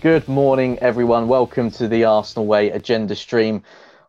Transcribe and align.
Good 0.00 0.28
morning, 0.28 0.78
everyone. 0.78 1.26
Welcome 1.26 1.72
to 1.72 1.88
the 1.88 2.04
Arsenal 2.04 2.46
Way 2.46 2.70
agenda 2.70 3.16
stream. 3.16 3.64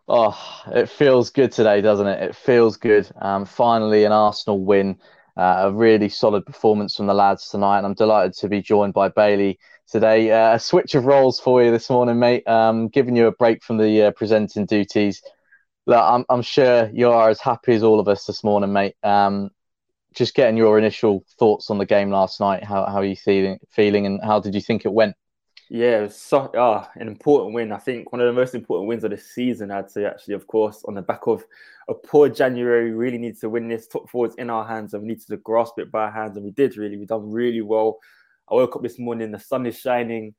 Oh, 0.07 0.37
it 0.67 0.87
feels 0.87 1.31
good 1.31 1.51
today, 1.51 1.81
doesn't 1.81 2.05
it? 2.05 2.21
It 2.21 2.35
feels 2.35 2.77
good. 2.77 3.09
Um, 3.19 3.43
finally, 3.43 4.03
an 4.03 4.11
Arsenal 4.11 4.63
win. 4.63 4.99
Uh, 5.35 5.61
a 5.63 5.71
really 5.71 6.07
solid 6.07 6.45
performance 6.45 6.95
from 6.95 7.07
the 7.07 7.15
lads 7.15 7.49
tonight, 7.49 7.79
and 7.79 7.87
I'm 7.87 7.95
delighted 7.95 8.33
to 8.35 8.47
be 8.47 8.61
joined 8.61 8.93
by 8.93 9.09
Bailey 9.09 9.57
today. 9.87 10.31
Uh, 10.31 10.53
a 10.53 10.59
switch 10.59 10.93
of 10.93 11.05
roles 11.05 11.39
for 11.39 11.63
you 11.63 11.71
this 11.71 11.89
morning, 11.89 12.19
mate. 12.19 12.47
Um, 12.47 12.89
giving 12.89 13.15
you 13.15 13.25
a 13.25 13.31
break 13.31 13.63
from 13.63 13.77
the 13.77 14.03
uh, 14.03 14.11
presenting 14.11 14.67
duties. 14.67 15.23
Look, 15.87 16.03
I'm, 16.03 16.23
I'm 16.29 16.43
sure 16.43 16.87
you 16.93 17.09
are 17.09 17.31
as 17.31 17.41
happy 17.41 17.73
as 17.73 17.81
all 17.81 17.99
of 17.99 18.07
us 18.07 18.25
this 18.25 18.43
morning, 18.43 18.71
mate. 18.71 18.93
Um, 19.01 19.49
just 20.13 20.35
getting 20.35 20.55
your 20.55 20.77
initial 20.77 21.25
thoughts 21.39 21.71
on 21.71 21.79
the 21.79 21.85
game 21.87 22.11
last 22.11 22.39
night. 22.39 22.63
How, 22.63 22.85
how 22.85 22.97
are 22.97 23.05
you 23.05 23.15
feeling, 23.15 23.57
feeling, 23.71 24.05
and 24.05 24.19
how 24.23 24.39
did 24.39 24.53
you 24.53 24.61
think 24.61 24.85
it 24.85 24.93
went? 24.93 25.15
Yeah, 25.71 25.99
it 25.99 26.01
was 26.01 26.15
so, 26.15 26.49
ah, 26.57 26.89
an 26.95 27.07
important 27.07 27.53
win. 27.53 27.71
I 27.71 27.77
think 27.77 28.11
one 28.11 28.19
of 28.21 28.27
the 28.27 28.39
most 28.39 28.55
important 28.55 28.87
wins 28.87 29.03
of 29.03 29.11
the 29.11 29.17
season, 29.17 29.69
I'd 29.69 29.91
say, 29.91 30.03
actually, 30.03 30.33
of 30.33 30.47
course, 30.47 30.83
on 30.87 30.95
the 30.95 31.01
back 31.03 31.27
of 31.27 31.45
a 31.87 31.93
poor 31.93 32.27
January. 32.27 32.85
We 32.85 32.97
really 32.97 33.19
needed 33.19 33.39
to 33.41 33.49
win 33.49 33.67
this. 33.67 33.87
Top 33.87 34.09
forwards 34.09 34.35
in 34.39 34.49
our 34.49 34.65
hands, 34.65 34.93
and 34.93 35.03
we 35.03 35.09
needed 35.09 35.27
to 35.27 35.37
grasp 35.37 35.77
it 35.77 35.91
by 35.91 36.05
our 36.05 36.11
hands, 36.11 36.37
and 36.37 36.43
we 36.45 36.51
did 36.51 36.75
really. 36.75 36.97
We 36.97 37.05
done 37.05 37.29
really 37.29 37.61
well. 37.61 37.99
I 38.49 38.55
woke 38.55 38.75
up 38.75 38.81
this 38.81 38.97
morning, 38.97 39.31
the 39.31 39.39
sun 39.39 39.67
is 39.67 39.77
shining, 39.77 40.33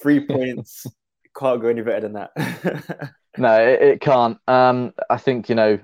three 0.00 0.20
points. 0.26 0.86
can't 1.36 1.60
go 1.60 1.68
any 1.68 1.82
better 1.82 2.08
than 2.08 2.12
that. 2.12 3.10
no, 3.38 3.60
it, 3.60 3.82
it 3.82 4.00
can't. 4.00 4.38
Um, 4.46 4.92
I 5.10 5.16
think, 5.16 5.48
you 5.48 5.56
know, 5.56 5.80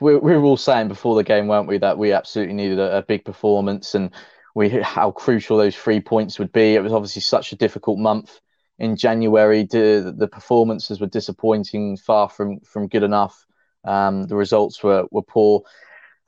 we, 0.00 0.16
we 0.16 0.36
were 0.36 0.42
all 0.42 0.56
saying 0.56 0.88
before 0.88 1.14
the 1.14 1.22
game, 1.22 1.46
weren't 1.46 1.68
we, 1.68 1.78
that 1.78 1.96
we 1.96 2.12
absolutely 2.12 2.54
needed 2.54 2.80
a, 2.80 2.98
a 2.98 3.02
big 3.02 3.24
performance 3.24 3.94
and 3.94 4.10
we 4.54 4.68
how 4.68 5.10
crucial 5.10 5.56
those 5.56 5.76
three 5.76 6.00
points 6.00 6.38
would 6.38 6.52
be. 6.52 6.74
It 6.74 6.82
was 6.82 6.92
obviously 6.92 7.22
such 7.22 7.52
a 7.52 7.56
difficult 7.56 7.98
month 7.98 8.40
in 8.78 8.96
January. 8.96 9.64
The, 9.64 10.14
the 10.16 10.28
performances 10.28 11.00
were 11.00 11.06
disappointing, 11.06 11.96
far 11.96 12.28
from 12.28 12.60
from 12.60 12.88
good 12.88 13.02
enough. 13.02 13.46
Um, 13.84 14.24
the 14.24 14.36
results 14.36 14.82
were 14.82 15.06
were 15.10 15.22
poor, 15.22 15.62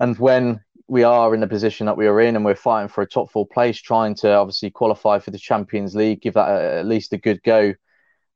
and 0.00 0.18
when 0.18 0.60
we 0.86 1.02
are 1.02 1.34
in 1.34 1.40
the 1.40 1.46
position 1.46 1.86
that 1.86 1.96
we 1.96 2.06
are 2.06 2.20
in, 2.20 2.36
and 2.36 2.44
we're 2.44 2.54
fighting 2.54 2.88
for 2.88 3.02
a 3.02 3.08
top 3.08 3.30
four 3.30 3.46
place, 3.46 3.80
trying 3.80 4.14
to 4.14 4.32
obviously 4.34 4.70
qualify 4.70 5.18
for 5.18 5.30
the 5.30 5.38
Champions 5.38 5.94
League, 5.94 6.20
give 6.20 6.34
that 6.34 6.48
a, 6.48 6.78
at 6.78 6.86
least 6.86 7.12
a 7.12 7.18
good 7.18 7.42
go. 7.42 7.74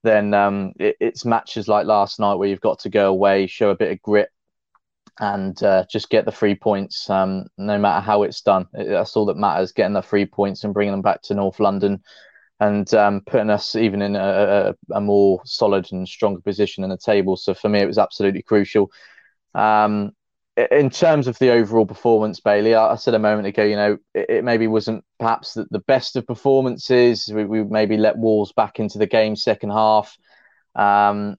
Then 0.03 0.33
um, 0.33 0.72
it, 0.78 0.97
it's 1.00 1.25
matches 1.25 1.69
like 1.69 1.86
last 1.86 2.20
night 2.20 2.34
where 2.34 2.48
you've 2.48 2.61
got 2.61 2.78
to 2.81 2.89
go 2.89 3.11
away, 3.11 3.47
show 3.47 3.70
a 3.70 3.77
bit 3.77 3.92
of 3.92 4.00
grit, 4.00 4.31
and 5.20 5.61
uh, 5.62 5.84
just 5.91 6.11
get 6.11 6.24
the 6.24 6.33
three 6.33 6.55
points, 6.55 7.08
um, 7.11 7.47
no 7.56 7.78
matter 7.78 8.00
how 8.00 8.22
it's 8.22 8.41
done. 8.41 8.66
That's 8.72 9.16
all 9.16 9.27
that 9.27 9.36
matters: 9.36 9.72
getting 9.72 9.94
the 9.94 10.02
three 10.02 10.27
points 10.27 10.64
and 10.64 10.75
bringing 10.75 10.92
them 10.92 11.02
back 11.02 11.22
to 11.22 11.34
North 11.34 11.60
London, 11.60 12.02
and 12.60 12.92
um, 12.94 13.22
putting 13.27 13.50
us 13.50 13.75
even 13.77 14.02
in 14.02 14.16
a, 14.16 14.75
a, 14.92 15.00
more 15.00 15.41
solid 15.44 15.91
and 15.92 16.08
stronger 16.08 16.41
position 16.41 16.84
in 16.84 16.91
the 16.91 16.97
table. 16.97 17.36
So 17.36 17.55
for 17.55 17.69
me, 17.69 17.80
it 17.80 17.86
was 17.86 17.98
absolutely 17.98 18.42
crucial. 18.42 18.91
Um, 19.55 20.12
in 20.72 20.91
terms 20.91 21.28
of 21.28 21.38
the 21.38 21.50
overall 21.50 21.86
performance, 21.86 22.41
Bailey, 22.41 22.75
I, 22.75 22.97
said 22.97 23.14
a 23.14 23.19
moment 23.20 23.47
ago, 23.47 23.62
you 23.62 23.77
know, 23.77 23.98
it, 24.12 24.27
it 24.28 24.44
maybe 24.44 24.66
wasn't 24.66 25.05
perhaps 25.20 25.55
the, 25.55 25.66
the, 25.70 25.78
best 25.78 26.16
of 26.16 26.27
performances. 26.27 27.30
We, 27.32 27.44
we, 27.44 27.62
maybe 27.62 27.97
let 27.97 28.19
Wolves 28.19 28.53
back 28.53 28.80
into 28.80 28.98
the 28.98 29.06
game 29.06 29.36
second 29.36 29.70
half. 29.70 30.16
Um, 30.75 31.36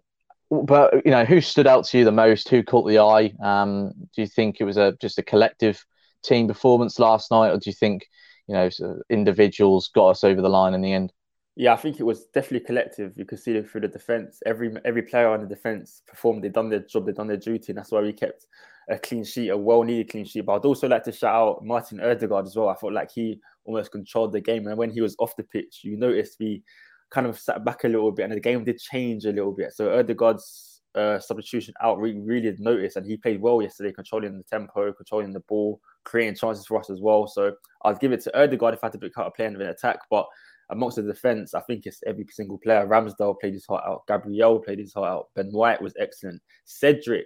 but 0.50 1.05
you 1.05 1.11
know, 1.11 1.25
who 1.25 1.42
stood 1.42 1.67
out 1.67 1.86
to 1.86 2.00
you 2.00 2.05
the 2.05 2.11
most? 2.11 2.50
Who 2.50 2.64
caught 2.64 2.88
the 2.88 3.00
eye? 3.00 3.33
Um, 3.44 3.94
do 4.16 4.22
you 4.22 4.28
think 4.28 4.58
it 4.59 4.64
was 4.64 4.78
a 4.78 4.95
just 5.00 5.19
a 5.19 5.23
collective 5.23 5.83
team 6.23 6.47
performance 6.47 7.00
last 7.00 7.31
night, 7.31 7.52
or 7.52 7.58
do 7.58 7.69
you 7.69 7.73
think 7.73 8.08
you 8.47 8.55
know 8.55 8.70
individuals 9.09 9.89
got 9.93 10.09
us 10.09 10.23
over 10.23 10.42
the 10.42 10.49
line 10.49 10.73
in 10.73 10.82
the 10.82 10.93
end? 10.93 11.14
Yeah, 11.55 11.73
I 11.73 11.76
think 11.76 11.99
it 11.99 12.04
was 12.04 12.26
definitely 12.27 12.65
collective. 12.65 13.17
You 13.17 13.26
could 13.26 13.39
see 13.39 13.52
it 13.52 13.70
through 13.70 13.82
the 13.82 13.88
defense. 13.89 14.42
Every 14.45 14.71
every 14.86 15.04
player 15.04 15.30
on 15.30 15.42
the 15.42 15.48
defense 15.48 16.02
performed. 16.08 16.43
They 16.43 16.49
done 16.49 16.70
their 16.70 16.80
job. 16.80 17.05
They 17.05 17.11
done 17.11 17.27
their 17.27 17.38
duty, 17.38 17.65
and 17.70 17.77
that's 17.77 17.92
why 17.92 18.02
we 18.02 18.14
kept 18.14 18.48
a 18.89 18.98
clean 18.98 19.23
sheet, 19.23 19.49
a 19.49 19.58
well 19.58 19.83
needed 19.83 20.09
clean 20.09 20.26
sheet. 20.26 20.45
But 20.45 20.54
I'd 20.54 20.65
also 20.65 20.88
like 20.88 21.04
to 21.04 21.11
shout 21.11 21.36
out 21.36 21.65
Martin 21.65 21.99
Odegaard 21.99 22.48
as 22.48 22.55
well. 22.55 22.70
I 22.70 22.76
felt 22.76 22.93
like 22.93 23.11
he 23.11 23.39
almost 23.65 23.92
controlled 23.92 24.32
the 24.32 24.42
game, 24.42 24.67
and 24.67 24.77
when 24.77 24.89
he 24.89 25.02
was 25.02 25.15
off 25.20 25.36
the 25.36 25.43
pitch, 25.43 25.82
you 25.83 25.98
noticed 25.98 26.38
we 26.39 26.64
kind 27.11 27.27
of 27.27 27.39
sat 27.39 27.64
back 27.65 27.83
a 27.83 27.87
little 27.87 28.11
bit, 28.11 28.23
and 28.23 28.33
the 28.33 28.39
game 28.39 28.64
did 28.64 28.80
change 28.80 29.25
a 29.25 29.31
little 29.31 29.52
bit. 29.52 29.73
So 29.73 29.97
Odegaard's 29.97 30.81
uh, 30.95 31.20
substitution 31.20 31.73
out 31.81 31.99
really, 31.99 32.20
really 32.20 32.55
noticed, 32.59 32.97
and 32.97 33.05
he 33.05 33.17
played 33.17 33.42
well 33.42 33.61
yesterday, 33.61 33.92
controlling 33.92 34.37
the 34.37 34.43
tempo, 34.43 34.92
controlling 34.93 35.33
the 35.33 35.39
ball, 35.42 35.80
creating 36.03 36.36
chances 36.36 36.65
for 36.65 36.80
us 36.80 36.89
as 36.89 37.02
well. 37.02 37.27
So 37.27 37.53
I'd 37.83 37.99
give 37.99 38.11
it 38.11 38.21
to 38.21 38.42
Odegaard 38.42 38.73
if 38.73 38.83
I 38.83 38.87
had 38.87 38.93
to 38.93 38.99
pick 38.99 39.17
out 39.17 39.27
a 39.27 39.31
player 39.31 39.47
in 39.47 39.55
an 39.55 39.61
attack, 39.64 39.99
but 40.09 40.27
amongst 40.71 40.97
the 40.97 41.03
defense, 41.03 41.53
I 41.53 41.61
think 41.61 41.86
it's 41.86 42.02
every 42.05 42.25
single 42.30 42.59
player. 42.59 42.86
Ramsdale 42.86 43.39
played 43.39 43.53
his 43.53 43.65
heart 43.65 43.83
out. 43.87 44.03
Gabriel 44.08 44.59
played 44.59 44.80
his 44.80 44.93
heart 44.93 45.09
out. 45.09 45.30
Ben 45.36 45.49
White 45.52 45.81
was 45.81 45.95
excellent. 45.99 46.41
Cedric, 46.65 47.26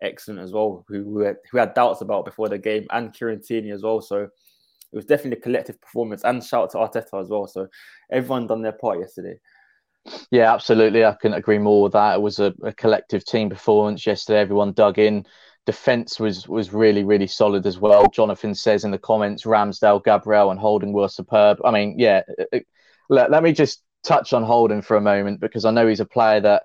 excellent 0.00 0.40
as 0.40 0.52
well, 0.52 0.84
who, 0.88 1.02
who, 1.02 1.20
had, 1.20 1.36
who 1.50 1.58
had 1.58 1.74
doubts 1.74 2.02
about 2.02 2.24
before 2.24 2.48
the 2.48 2.58
game, 2.58 2.86
and 2.90 3.12
Kieran 3.12 3.42
Tierney 3.42 3.70
as 3.70 3.82
well. 3.82 4.00
So 4.00 4.28
it 4.92 4.96
was 4.96 5.06
definitely 5.06 5.38
a 5.38 5.42
collective 5.42 5.80
performance 5.80 6.22
and 6.24 6.44
shout 6.44 6.74
out 6.74 6.92
to 6.92 7.00
Arteta 7.00 7.20
as 7.20 7.28
well. 7.28 7.46
So 7.46 7.68
everyone 8.10 8.46
done 8.46 8.62
their 8.62 8.72
part 8.72 9.00
yesterday. 9.00 9.38
Yeah, 10.30 10.52
absolutely. 10.52 11.04
I 11.04 11.12
couldn't 11.12 11.38
agree 11.38 11.58
more 11.58 11.82
with 11.82 11.92
that. 11.92 12.16
It 12.16 12.22
was 12.22 12.40
a, 12.40 12.52
a 12.62 12.72
collective 12.72 13.24
team 13.24 13.48
performance 13.50 14.06
yesterday. 14.06 14.40
Everyone 14.40 14.72
dug 14.72 14.98
in. 14.98 15.26
Defense 15.64 16.18
was 16.18 16.48
was 16.48 16.72
really 16.72 17.04
really 17.04 17.28
solid 17.28 17.66
as 17.66 17.78
well. 17.78 18.08
Jonathan 18.08 18.52
says 18.52 18.84
in 18.84 18.90
the 18.90 18.98
comments, 18.98 19.44
Ramsdale, 19.44 20.02
Gabriel, 20.02 20.50
and 20.50 20.58
Holding 20.58 20.92
were 20.92 21.08
superb. 21.08 21.58
I 21.64 21.70
mean, 21.70 21.94
yeah. 21.98 22.22
Let, 23.08 23.30
let 23.30 23.42
me 23.44 23.52
just 23.52 23.82
touch 24.02 24.32
on 24.32 24.42
Holding 24.42 24.82
for 24.82 24.96
a 24.96 25.00
moment 25.00 25.40
because 25.40 25.64
I 25.64 25.70
know 25.70 25.86
he's 25.86 26.00
a 26.00 26.04
player 26.04 26.40
that 26.40 26.64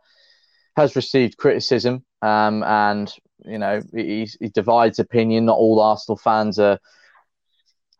has 0.76 0.96
received 0.96 1.38
criticism, 1.38 2.04
um, 2.24 2.64
and 2.64 3.14
you 3.46 3.60
know 3.60 3.82
he, 3.94 4.28
he 4.40 4.50
divides 4.50 4.98
opinion. 4.98 5.46
Not 5.46 5.58
all 5.58 5.80
Arsenal 5.80 6.18
fans 6.18 6.58
are 6.58 6.80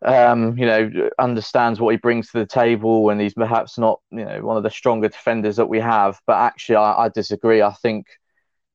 um, 0.04 0.58
you 0.58 0.66
know, 0.66 1.10
understands 1.18 1.80
what 1.80 1.92
he 1.92 1.98
brings 1.98 2.32
to 2.32 2.40
the 2.40 2.46
table, 2.46 3.10
and 3.10 3.20
he's 3.20 3.34
perhaps 3.34 3.78
not, 3.78 4.00
you 4.12 4.26
know, 4.26 4.42
one 4.42 4.58
of 4.58 4.64
the 4.64 4.70
stronger 4.70 5.10
defenders 5.10 5.56
that 5.56 5.70
we 5.70 5.80
have. 5.80 6.20
But 6.28 6.38
actually, 6.38 6.78
I, 6.78 7.06
I 7.06 7.10
disagree. 7.10 7.62
I 7.62 7.74
think 7.74 8.08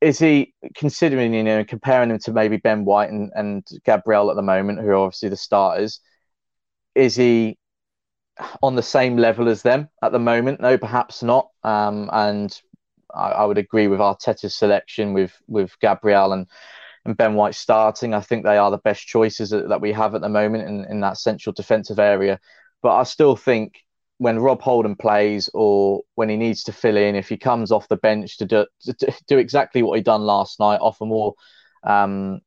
is 0.00 0.18
he 0.18 0.52
considering, 0.74 1.32
you 1.32 1.44
know, 1.44 1.64
comparing 1.64 2.10
him 2.10 2.18
to 2.18 2.32
maybe 2.32 2.56
Ben 2.56 2.84
White 2.84 3.10
and, 3.10 3.30
and 3.34 3.64
Gabriel 3.84 4.30
at 4.30 4.36
the 4.36 4.42
moment, 4.42 4.80
who 4.80 4.88
are 4.88 4.94
obviously 4.96 5.28
the 5.28 5.36
starters, 5.36 6.00
is 6.94 7.14
he 7.14 7.56
on 8.62 8.74
the 8.74 8.82
same 8.82 9.16
level 9.16 9.48
as 9.48 9.62
them 9.62 9.88
at 10.02 10.10
the 10.10 10.18
moment? 10.18 10.60
No, 10.60 10.76
perhaps 10.76 11.22
not. 11.22 11.48
Um, 11.62 12.10
and 12.12 12.60
I, 13.14 13.30
I 13.30 13.44
would 13.44 13.58
agree 13.58 13.86
with 13.86 14.00
Arteta's 14.00 14.56
selection 14.56 15.12
with 15.12 15.40
with 15.46 15.78
Gabriel 15.80 16.32
and 16.32 16.48
and 17.04 17.16
Ben 17.16 17.34
White 17.34 17.54
starting. 17.54 18.14
I 18.14 18.20
think 18.20 18.44
they 18.44 18.56
are 18.56 18.70
the 18.70 18.78
best 18.78 19.06
choices 19.06 19.50
that, 19.50 19.80
we 19.80 19.92
have 19.92 20.14
at 20.14 20.20
the 20.20 20.28
moment 20.28 20.68
in, 20.68 20.84
in 20.84 21.00
that 21.00 21.18
central 21.18 21.52
defensive 21.52 21.98
area. 21.98 22.38
But 22.82 22.96
I 22.96 23.02
still 23.04 23.36
think 23.36 23.82
when 24.18 24.38
Rob 24.38 24.62
Holding 24.62 24.96
plays 24.96 25.50
or 25.52 26.02
when 26.14 26.28
he 26.28 26.36
needs 26.36 26.62
to 26.64 26.72
fill 26.72 26.96
in, 26.96 27.16
if 27.16 27.28
he 27.28 27.36
comes 27.36 27.72
off 27.72 27.88
the 27.88 27.96
bench 27.96 28.38
to 28.38 28.46
do, 28.46 28.66
to 28.84 29.12
do 29.26 29.38
exactly 29.38 29.82
what 29.82 29.96
he 29.96 30.02
done 30.02 30.22
last 30.22 30.60
night, 30.60 30.80
offer 30.80 31.04
more 31.04 31.34
um, 31.82 32.40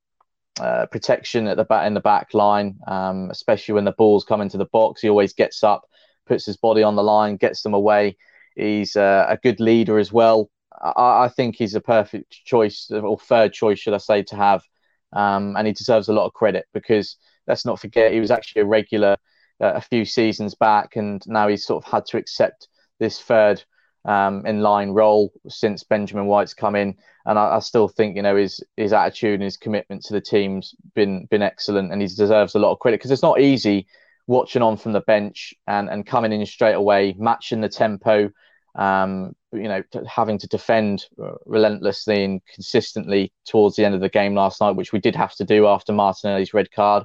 uh, 0.60 0.86
protection 0.86 1.48
at 1.48 1.58
the 1.58 1.66
back 1.66 1.86
in 1.86 1.94
the 1.94 2.00
back 2.00 2.34
line, 2.34 2.78
um, 2.88 3.30
especially 3.30 3.74
when 3.74 3.86
the 3.86 3.92
balls 3.92 4.24
come 4.24 4.42
into 4.42 4.58
the 4.58 4.66
box, 4.66 5.02
he 5.02 5.10
always 5.10 5.34
gets 5.34 5.64
up, 5.64 5.84
puts 6.26 6.46
his 6.46 6.58
body 6.58 6.82
on 6.82 6.96
the 6.96 7.04
line, 7.04 7.36
gets 7.36 7.62
them 7.62 7.74
away. 7.74 8.16
He's 8.56 8.96
uh, 8.96 9.26
a 9.28 9.38
good 9.38 9.60
leader 9.60 10.00
as 10.00 10.14
well. 10.14 10.50
I, 10.82 11.26
I, 11.26 11.30
think 11.30 11.56
he's 11.56 11.76
a 11.76 11.82
perfect 11.82 12.32
choice 12.32 12.90
or 12.92 13.18
third 13.18 13.54
choice, 13.54 13.80
should 13.80 13.94
I 13.94 13.98
say, 13.98 14.24
to 14.24 14.36
have, 14.36 14.64
um, 15.14 15.56
and 15.56 15.68
he 15.68 15.74
deserves 15.74 16.10
a 16.10 16.14
lot 16.14 16.26
of 16.26 16.34
credit 16.34 16.66
because 16.74 17.18
let's 17.48 17.66
not 17.66 17.80
forget 17.80 18.14
he 18.14 18.20
was 18.20 18.32
actually 18.32 18.64
a 18.64 18.66
regular 18.66 19.18
uh, 19.62 19.74
a 19.76 19.82
few 19.82 20.06
seasons 20.06 20.56
back, 20.56 20.96
and 20.96 21.24
now 21.28 21.48
he's 21.48 21.66
sort 21.66 21.84
of 21.84 21.92
had 21.92 22.06
to 22.08 22.18
accept 22.18 22.68
this 23.00 23.20
third 23.20 23.64
um, 24.06 24.46
in 24.46 24.62
line 24.62 24.92
role 24.92 25.32
since 25.48 25.84
Benjamin 25.84 26.28
White's 26.28 26.54
come 26.54 26.76
in, 26.76 26.96
and 27.26 27.40
I, 27.40 27.56
I, 27.56 27.60
still 27.60 27.88
think 27.88 28.16
you 28.16 28.22
know 28.22 28.36
his 28.36 28.64
his 28.78 28.94
attitude 28.94 29.36
and 29.36 29.44
his 29.44 29.58
commitment 29.58 30.04
to 30.04 30.14
the 30.14 30.22
team's 30.22 30.76
been 30.94 31.26
been 31.26 31.42
excellent, 31.42 31.92
and 31.92 32.02
he 32.02 32.08
deserves 32.08 32.56
a 32.56 32.60
lot 32.60 32.72
of 32.72 32.80
credit 32.80 33.00
because 33.00 33.12
it's 33.12 33.24
not 33.24 33.40
easy 33.40 33.88
watching 34.28 34.62
on 34.62 34.76
from 34.76 34.92
the 34.92 35.02
bench 35.02 35.54
and 35.68 35.90
and 35.90 36.06
coming 36.06 36.32
in 36.32 36.46
straight 36.46 36.74
away, 36.74 37.16
matching 37.18 37.62
the 37.62 37.70
tempo, 37.70 38.30
um, 38.76 39.36
you 39.54 39.68
know, 39.68 39.82
having 40.08 40.38
to 40.38 40.48
defend 40.48 41.06
uh, 41.22 41.34
relentlessly 41.46 42.24
and 42.24 42.42
consistently 42.54 43.32
towards 43.46 43.76
the 43.76 43.86
end 43.86 43.96
of 43.96 44.02
the 44.02 44.10
game 44.10 44.36
last 44.36 44.60
night, 44.60 44.76
which 44.76 44.92
we 44.92 45.00
did 45.00 45.16
have 45.16 45.36
to 45.36 45.46
do 45.46 45.68
after 45.68 45.94
Martinelli's 45.94 46.54
red 46.54 46.72
card, 46.72 47.04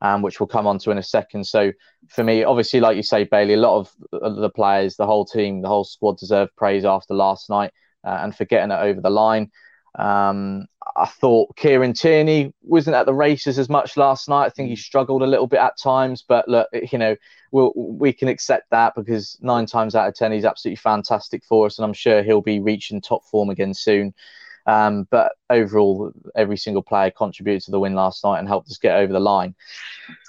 um, 0.00 0.22
which 0.22 0.38
we'll 0.38 0.46
come 0.46 0.66
on 0.66 0.78
to 0.78 0.90
in 0.90 0.98
a 0.98 1.02
second. 1.02 1.44
So 1.44 1.72
for 2.08 2.22
me, 2.22 2.44
obviously, 2.44 2.80
like 2.80 2.96
you 2.96 3.02
say, 3.02 3.24
Bailey, 3.24 3.54
a 3.54 3.58
lot 3.58 3.88
of 4.12 4.36
the 4.36 4.50
players, 4.50 4.96
the 4.96 5.06
whole 5.06 5.24
team, 5.24 5.60
the 5.60 5.68
whole 5.68 5.84
squad 5.84 6.18
deserved 6.18 6.52
praise 6.56 6.84
after 6.84 7.14
last 7.14 7.50
night 7.50 7.72
uh, 8.04 8.18
and 8.22 8.34
for 8.34 8.44
getting 8.44 8.70
it 8.70 8.80
over 8.80 9.00
the 9.00 9.10
line. 9.10 9.50
Um, 9.94 10.66
I 10.96 11.06
thought 11.06 11.56
Kieran 11.56 11.92
Tierney 11.92 12.52
wasn't 12.62 12.96
at 12.96 13.06
the 13.06 13.14
races 13.14 13.58
as 13.58 13.68
much 13.68 13.96
last 13.96 14.28
night. 14.28 14.46
I 14.46 14.48
think 14.50 14.68
he 14.68 14.74
mm. 14.74 14.78
struggled 14.78 15.22
a 15.22 15.26
little 15.26 15.46
bit 15.46 15.60
at 15.60 15.78
times, 15.78 16.24
but 16.26 16.48
look, 16.48 16.68
you 16.90 16.98
know, 16.98 17.16
we'll, 17.52 17.72
we 17.74 18.12
can 18.12 18.28
accept 18.28 18.70
that 18.70 18.94
because 18.94 19.38
nine 19.40 19.66
times 19.66 19.94
out 19.94 20.08
of 20.08 20.14
ten 20.14 20.32
he's 20.32 20.44
absolutely 20.44 20.76
fantastic 20.76 21.44
for 21.44 21.66
us, 21.66 21.78
and 21.78 21.84
I'm 21.84 21.92
sure 21.92 22.22
he'll 22.22 22.40
be 22.40 22.60
reaching 22.60 23.00
top 23.00 23.24
form 23.24 23.50
again 23.50 23.74
soon. 23.74 24.14
Um, 24.66 25.08
but 25.10 25.32
overall, 25.48 26.12
every 26.36 26.58
single 26.58 26.82
player 26.82 27.10
contributed 27.10 27.62
to 27.64 27.70
the 27.70 27.80
win 27.80 27.94
last 27.94 28.22
night 28.22 28.38
and 28.38 28.48
helped 28.48 28.68
us 28.68 28.76
get 28.76 28.96
over 28.96 29.12
the 29.12 29.20
line. 29.20 29.54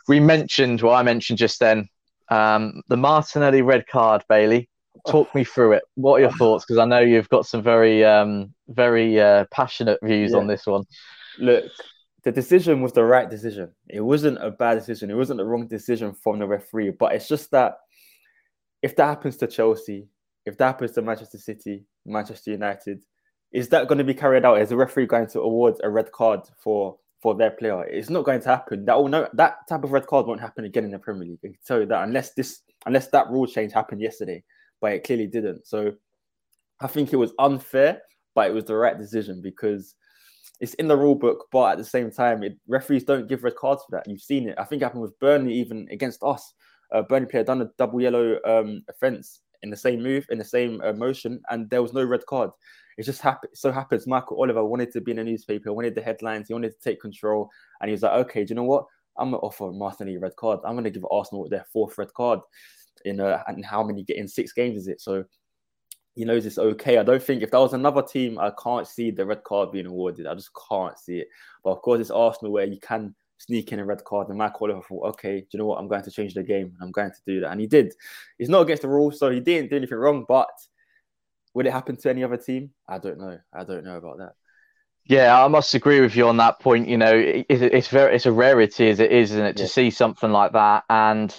We 0.07 0.19
mentioned, 0.19 0.81
well, 0.81 0.95
I 0.95 1.03
mentioned 1.03 1.39
just 1.39 1.59
then, 1.59 1.89
um, 2.29 2.81
the 2.87 2.97
Martinelli 2.97 3.61
red 3.61 3.85
card, 3.85 4.23
Bailey. 4.29 4.69
Talk 5.07 5.33
me 5.35 5.43
through 5.43 5.73
it. 5.73 5.83
What 5.95 6.15
are 6.15 6.21
your 6.21 6.31
thoughts? 6.31 6.65
Because 6.65 6.79
I 6.79 6.85
know 6.85 6.99
you've 6.99 7.29
got 7.29 7.45
some 7.45 7.61
very, 7.61 8.03
um, 8.03 8.53
very 8.67 9.19
uh, 9.19 9.45
passionate 9.51 9.99
views 10.03 10.31
yeah. 10.31 10.37
on 10.37 10.47
this 10.47 10.65
one. 10.65 10.83
Look, 11.37 11.65
the 12.23 12.31
decision 12.31 12.81
was 12.81 12.93
the 12.93 13.03
right 13.03 13.29
decision. 13.29 13.71
It 13.87 14.01
wasn't 14.01 14.43
a 14.43 14.51
bad 14.51 14.75
decision. 14.75 15.09
It 15.09 15.15
wasn't 15.15 15.37
the 15.37 15.45
wrong 15.45 15.67
decision 15.67 16.13
from 16.13 16.39
the 16.39 16.47
referee. 16.47 16.91
But 16.91 17.13
it's 17.13 17.27
just 17.27 17.51
that 17.51 17.77
if 18.81 18.95
that 18.95 19.05
happens 19.05 19.37
to 19.37 19.47
Chelsea, 19.47 20.07
if 20.45 20.57
that 20.57 20.65
happens 20.65 20.91
to 20.93 21.01
Manchester 21.01 21.37
City, 21.37 21.85
Manchester 22.05 22.51
United, 22.51 23.03
is 23.51 23.69
that 23.69 23.87
going 23.87 23.97
to 23.97 24.03
be 24.03 24.13
carried 24.13 24.45
out? 24.45 24.61
Is 24.61 24.69
the 24.69 24.77
referee 24.77 25.07
going 25.07 25.27
to 25.27 25.41
award 25.41 25.75
a 25.83 25.89
red 25.89 26.11
card 26.11 26.41
for 26.61 26.97
for 27.21 27.35
their 27.35 27.51
player? 27.51 27.83
It's 27.85 28.09
not 28.09 28.25
going 28.25 28.41
to 28.41 28.49
happen. 28.49 28.85
That 28.85 28.97
will 28.97 29.07
no 29.07 29.27
that 29.33 29.67
type 29.67 29.83
of 29.83 29.91
red 29.91 30.07
card 30.07 30.27
won't 30.27 30.41
happen 30.41 30.65
again 30.65 30.85
in 30.85 30.91
the 30.91 30.99
Premier 30.99 31.27
League. 31.27 31.39
I 31.43 31.47
can 31.47 31.57
tell 31.65 31.79
you 31.79 31.85
that 31.87 32.03
unless 32.03 32.33
this 32.33 32.61
unless 32.85 33.07
that 33.07 33.29
rule 33.29 33.47
change 33.47 33.73
happened 33.73 34.01
yesterday, 34.01 34.43
but 34.81 34.93
it 34.93 35.03
clearly 35.03 35.27
didn't. 35.27 35.67
So 35.67 35.93
I 36.81 36.87
think 36.87 37.13
it 37.13 37.17
was 37.17 37.33
unfair, 37.39 38.01
but 38.35 38.49
it 38.49 38.53
was 38.53 38.65
the 38.65 38.75
right 38.75 38.97
decision 38.97 39.41
because 39.41 39.95
it's 40.59 40.73
in 40.75 40.87
the 40.87 40.97
rule 40.97 41.15
book, 41.15 41.47
but 41.51 41.71
at 41.71 41.77
the 41.77 41.83
same 41.83 42.11
time, 42.11 42.43
it, 42.43 42.57
referees 42.67 43.03
don't 43.03 43.27
give 43.27 43.43
red 43.43 43.55
cards 43.55 43.83
for 43.83 43.95
that. 43.95 44.07
You've 44.07 44.21
seen 44.21 44.49
it. 44.49 44.55
I 44.57 44.63
think 44.63 44.81
it 44.81 44.85
happened 44.85 45.01
with 45.01 45.19
Burnley 45.19 45.53
even 45.53 45.87
against 45.91 46.21
us. 46.23 46.53
Uh, 46.91 47.01
Burnley 47.01 47.27
player 47.27 47.43
done 47.43 47.61
a 47.61 47.69
double 47.77 48.01
yellow 48.01 48.39
um, 48.45 48.83
offence 48.89 49.41
in 49.63 49.69
the 49.69 49.77
same 49.77 50.01
move, 50.01 50.25
in 50.29 50.37
the 50.37 50.45
same 50.45 50.81
uh, 50.83 50.93
motion, 50.93 51.41
and 51.49 51.69
there 51.69 51.81
was 51.81 51.93
no 51.93 52.03
red 52.03 52.25
card. 52.25 52.49
It 52.97 53.03
just 53.03 53.21
happened. 53.21 53.51
So 53.55 53.71
happens 53.71 54.07
Michael 54.07 54.41
Oliver 54.41 54.65
wanted 54.65 54.91
to 54.93 55.01
be 55.01 55.11
in 55.11 55.19
a 55.19 55.23
newspaper, 55.23 55.71
wanted 55.71 55.95
the 55.95 56.01
headlines, 56.01 56.47
he 56.47 56.53
wanted 56.53 56.71
to 56.71 56.79
take 56.83 56.99
control, 56.99 57.49
and 57.79 57.89
he 57.89 57.93
was 57.93 58.01
like, 58.01 58.13
okay, 58.25 58.43
do 58.43 58.51
you 58.51 58.55
know 58.55 58.63
what? 58.63 58.85
I'm 59.17 59.31
gonna 59.31 59.37
offer 59.37 59.71
Martinelli 59.71 60.15
a 60.15 60.19
red 60.19 60.35
card. 60.37 60.59
I'm 60.65 60.75
gonna 60.75 60.89
give 60.89 61.05
Arsenal 61.11 61.47
their 61.49 61.65
fourth 61.71 61.97
red 61.97 62.13
card 62.13 62.39
in 63.05 63.19
uh, 63.19 63.43
and 63.47 63.63
how 63.65 63.83
many 63.83 64.03
get 64.03 64.17
in 64.17 64.27
six 64.27 64.53
games 64.53 64.77
is 64.77 64.87
it? 64.87 65.01
So 65.01 65.25
he 66.15 66.25
knows 66.25 66.45
it's 66.45 66.57
okay. 66.57 66.97
I 66.97 67.03
don't 67.03 67.23
think 67.23 67.43
if 67.43 67.51
that 67.51 67.59
was 67.59 67.73
another 67.73 68.01
team, 68.01 68.39
I 68.39 68.51
can't 68.61 68.87
see 68.87 69.11
the 69.11 69.25
red 69.25 69.43
card 69.43 69.71
being 69.71 69.85
awarded. 69.85 70.27
I 70.27 70.35
just 70.35 70.51
can't 70.69 70.97
see 70.97 71.19
it. 71.19 71.27
But 71.63 71.71
of 71.71 71.81
course, 71.81 72.01
it's 72.01 72.11
Arsenal 72.11 72.51
where 72.51 72.65
you 72.65 72.79
can 72.79 73.15
sneak 73.37 73.71
in 73.71 73.79
a 73.79 73.85
red 73.85 74.03
card. 74.03 74.27
And 74.27 74.37
Michael 74.37 74.67
Oliver 74.67 74.81
thought, 74.81 75.07
okay, 75.09 75.41
do 75.41 75.47
you 75.53 75.59
know 75.59 75.65
what? 75.65 75.79
I'm 75.79 75.87
going 75.87 76.03
to 76.03 76.11
change 76.11 76.33
the 76.33 76.43
game. 76.43 76.73
I'm 76.81 76.91
going 76.91 77.11
to 77.11 77.21
do 77.25 77.39
that. 77.41 77.51
And 77.51 77.61
he 77.61 77.67
did. 77.67 77.93
He's 78.37 78.49
not 78.49 78.61
against 78.61 78.81
the 78.81 78.89
rules, 78.89 79.17
so 79.17 79.29
he 79.29 79.39
didn't 79.39 79.69
do 79.69 79.77
anything 79.77 79.97
wrong. 79.97 80.25
But 80.27 80.49
would 81.53 81.65
it 81.65 81.71
happen 81.71 81.95
to 81.95 82.09
any 82.09 82.23
other 82.23 82.37
team? 82.37 82.71
I 82.87 82.97
don't 82.97 83.19
know. 83.19 83.37
I 83.53 83.63
don't 83.63 83.85
know 83.85 83.97
about 83.97 84.17
that. 84.17 84.33
Yeah, 85.05 85.43
I 85.43 85.47
must 85.47 85.73
agree 85.73 86.01
with 86.01 86.15
you 86.15 86.27
on 86.27 86.37
that 86.37 86.59
point. 86.59 86.87
You 86.87 86.97
know, 86.97 87.13
it, 87.13 87.45
it's 87.49 87.87
very 87.87 88.15
it's 88.15 88.27
a 88.27 88.31
rarity 88.31 88.89
as 88.89 88.99
it 88.99 89.11
is, 89.11 89.31
isn't 89.31 89.45
it, 89.45 89.57
to 89.57 89.63
yeah. 89.63 89.69
see 89.69 89.89
something 89.89 90.31
like 90.31 90.51
that. 90.51 90.83
And 90.89 91.33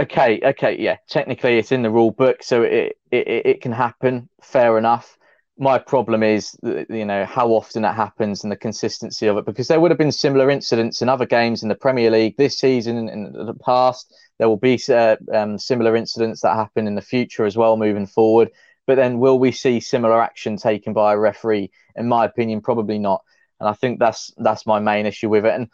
okay, 0.00 0.40
okay, 0.42 0.76
yeah, 0.78 0.96
technically 1.08 1.58
it's 1.58 1.72
in 1.72 1.82
the 1.82 1.90
rule 1.90 2.10
book, 2.10 2.42
so 2.42 2.62
it 2.62 2.96
it, 3.10 3.26
it 3.46 3.60
can 3.60 3.72
happen. 3.72 4.28
Fair 4.42 4.78
enough. 4.78 5.18
My 5.58 5.78
problem 5.78 6.22
is, 6.22 6.56
you 6.62 7.04
know, 7.04 7.24
how 7.24 7.48
often 7.50 7.84
it 7.84 7.92
happens 7.92 8.42
and 8.42 8.50
the 8.50 8.56
consistency 8.56 9.26
of 9.26 9.36
it, 9.36 9.44
because 9.44 9.68
there 9.68 9.78
would 9.80 9.90
have 9.90 9.98
been 9.98 10.10
similar 10.10 10.50
incidents 10.50 11.02
in 11.02 11.08
other 11.08 11.26
games 11.26 11.62
in 11.62 11.68
the 11.68 11.74
Premier 11.74 12.10
League 12.10 12.36
this 12.36 12.58
season 12.58 12.96
and 12.96 13.10
in 13.10 13.46
the 13.46 13.54
past. 13.54 14.12
There 14.38 14.48
will 14.48 14.56
be 14.56 14.80
uh, 14.88 15.16
um, 15.32 15.58
similar 15.58 15.94
incidents 15.94 16.40
that 16.40 16.56
happen 16.56 16.86
in 16.86 16.94
the 16.94 17.02
future 17.02 17.44
as 17.44 17.56
well, 17.56 17.76
moving 17.76 18.06
forward. 18.06 18.50
But 18.86 18.96
then, 18.96 19.18
will 19.20 19.38
we 19.38 19.52
see 19.52 19.78
similar 19.78 20.20
action 20.20 20.56
taken 20.56 20.92
by 20.92 21.12
a 21.12 21.18
referee? 21.18 21.70
In 21.94 22.08
my 22.08 22.24
opinion, 22.24 22.60
probably 22.62 22.98
not. 22.98 23.22
And 23.60 23.68
I 23.68 23.74
think 23.74 24.00
that's 24.00 24.32
that's 24.38 24.66
my 24.66 24.80
main 24.80 25.06
issue 25.06 25.28
with 25.28 25.46
it. 25.46 25.54
And 25.54 25.68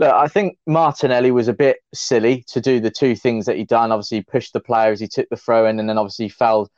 look, 0.00 0.14
I 0.14 0.26
think 0.28 0.56
Martinelli 0.66 1.30
was 1.30 1.46
a 1.46 1.52
bit 1.52 1.76
silly 1.92 2.42
to 2.48 2.60
do 2.60 2.80
the 2.80 2.90
two 2.90 3.14
things 3.14 3.46
that 3.46 3.56
he 3.56 3.64
done. 3.64 3.92
Obviously, 3.92 4.18
he 4.18 4.22
pushed 4.22 4.54
the 4.54 4.60
player 4.60 4.90
as 4.90 4.98
he 4.98 5.06
took 5.06 5.28
the 5.28 5.36
throw 5.36 5.66
in, 5.66 5.78
and 5.78 5.88
then 5.88 5.98
obviously 5.98 6.30
fouled 6.30 6.70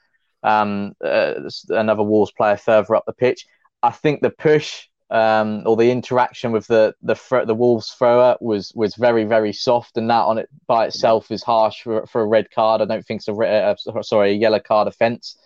um, 0.42 0.92
uh, 1.02 1.34
another 1.68 2.02
Wolves 2.02 2.32
player 2.32 2.56
further 2.56 2.96
up 2.96 3.04
the 3.06 3.12
pitch. 3.12 3.46
I 3.82 3.90
think 3.90 4.20
the 4.20 4.30
push 4.30 4.88
um, 5.10 5.62
or 5.66 5.76
the 5.76 5.90
interaction 5.90 6.50
with 6.50 6.66
the 6.66 6.94
the 7.02 7.14
the 7.46 7.54
Wolves 7.54 7.90
thrower 7.90 8.36
was 8.40 8.72
was 8.74 8.96
very 8.96 9.24
very 9.24 9.52
soft, 9.52 9.96
and 9.96 10.10
that 10.10 10.24
on 10.24 10.38
it 10.38 10.48
by 10.66 10.86
itself 10.86 11.30
is 11.30 11.44
harsh 11.44 11.82
for, 11.82 12.06
for 12.06 12.22
a 12.22 12.26
red 12.26 12.50
card. 12.50 12.82
I 12.82 12.86
don't 12.86 13.06
think 13.06 13.20
it's 13.20 13.28
a 13.28 13.34
uh, 13.34 14.02
sorry 14.02 14.32
a 14.32 14.34
yellow 14.34 14.60
card 14.60 14.88
offence. 14.88 15.36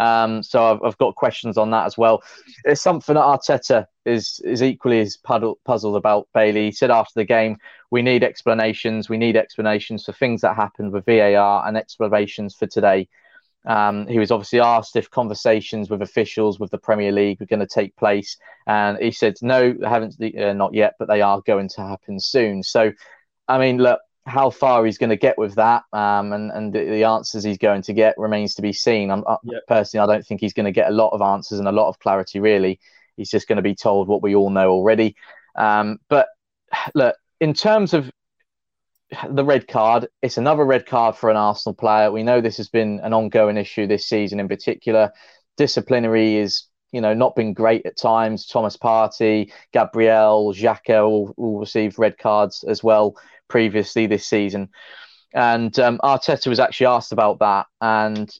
Um, 0.00 0.42
so 0.42 0.64
I've, 0.64 0.82
I've, 0.82 0.96
got 0.96 1.14
questions 1.14 1.58
on 1.58 1.70
that 1.72 1.84
as 1.84 1.98
well. 1.98 2.22
It's 2.64 2.80
something 2.80 3.16
that 3.16 3.20
Arteta 3.20 3.86
is 4.06 4.40
is 4.44 4.62
equally 4.62 5.00
as 5.00 5.18
puzzled 5.18 5.96
about. 5.96 6.26
Bailey 6.32 6.66
he 6.66 6.72
said 6.72 6.90
after 6.90 7.12
the 7.20 7.24
game, 7.24 7.58
we 7.90 8.00
need 8.00 8.24
explanations. 8.24 9.10
We 9.10 9.18
need 9.18 9.36
explanations 9.36 10.06
for 10.06 10.12
things 10.12 10.40
that 10.40 10.56
happened 10.56 10.92
with 10.92 11.04
VAR 11.04 11.68
and 11.68 11.76
explanations 11.76 12.56
for 12.56 12.66
today. 12.66 13.08
Um, 13.66 14.06
he 14.06 14.18
was 14.18 14.30
obviously 14.30 14.60
asked 14.60 14.96
if 14.96 15.10
conversations 15.10 15.90
with 15.90 16.00
officials 16.00 16.58
with 16.58 16.70
the 16.70 16.78
Premier 16.78 17.12
League 17.12 17.38
were 17.38 17.44
going 17.46 17.60
to 17.60 17.66
take 17.66 17.94
place, 17.96 18.38
and 18.66 18.96
he 18.96 19.10
said 19.10 19.34
no, 19.42 19.74
haven't 19.84 20.16
uh, 20.22 20.54
not 20.54 20.72
yet, 20.72 20.94
but 20.98 21.08
they 21.08 21.20
are 21.20 21.42
going 21.42 21.68
to 21.76 21.82
happen 21.82 22.18
soon. 22.18 22.62
So, 22.62 22.90
I 23.48 23.58
mean, 23.58 23.76
look, 23.76 24.00
how 24.26 24.50
far 24.50 24.84
he's 24.84 24.98
going 24.98 25.10
to 25.10 25.16
get 25.16 25.38
with 25.38 25.54
that 25.54 25.82
um, 25.92 26.32
and, 26.32 26.50
and 26.52 26.72
the, 26.72 26.84
the, 26.84 27.04
answers 27.04 27.42
he's 27.42 27.58
going 27.58 27.82
to 27.82 27.92
get 27.92 28.14
remains 28.18 28.54
to 28.54 28.62
be 28.62 28.72
seen. 28.72 29.10
I'm, 29.10 29.24
yep. 29.44 29.62
Personally, 29.66 30.04
I 30.04 30.14
don't 30.14 30.26
think 30.26 30.40
he's 30.40 30.52
going 30.52 30.66
to 30.66 30.72
get 30.72 30.90
a 30.90 30.94
lot 30.94 31.10
of 31.10 31.22
answers 31.22 31.58
and 31.58 31.66
a 31.66 31.72
lot 31.72 31.88
of 31.88 31.98
clarity, 31.98 32.38
really. 32.38 32.78
He's 33.16 33.30
just 33.30 33.48
going 33.48 33.56
to 33.56 33.62
be 33.62 33.74
told 33.74 34.08
what 34.08 34.22
we 34.22 34.34
all 34.34 34.50
know 34.50 34.70
already. 34.70 35.16
Um, 35.56 35.98
but 36.08 36.28
look, 36.94 37.16
in 37.40 37.54
terms 37.54 37.94
of 37.94 38.10
the 39.28 39.44
red 39.44 39.66
card, 39.66 40.06
it's 40.22 40.36
another 40.36 40.64
red 40.64 40.86
card 40.86 41.16
for 41.16 41.30
an 41.30 41.36
Arsenal 41.36 41.74
player. 41.74 42.12
We 42.12 42.22
know 42.22 42.40
this 42.40 42.58
has 42.58 42.68
been 42.68 43.00
an 43.02 43.12
ongoing 43.12 43.56
issue 43.56 43.86
this 43.86 44.06
season 44.06 44.38
in 44.38 44.48
particular. 44.48 45.12
Disciplinary 45.56 46.36
is 46.36 46.66
you 46.92 47.00
know, 47.00 47.14
not 47.14 47.36
been 47.36 47.52
great 47.52 47.86
at 47.86 47.96
times. 47.96 48.46
Thomas 48.46 48.76
Partey, 48.76 49.52
Gabriel, 49.72 50.52
Xhaka 50.52 51.06
all, 51.06 51.32
all 51.36 51.60
received 51.60 52.00
red 52.00 52.18
cards 52.18 52.64
as 52.64 52.82
well 52.82 53.14
previously 53.50 54.06
this 54.06 54.26
season. 54.26 54.70
And 55.34 55.78
um, 55.78 56.00
Arteta 56.02 56.48
was 56.48 56.58
actually 56.58 56.86
asked 56.86 57.12
about 57.12 57.38
that 57.40 57.66
and 57.80 58.30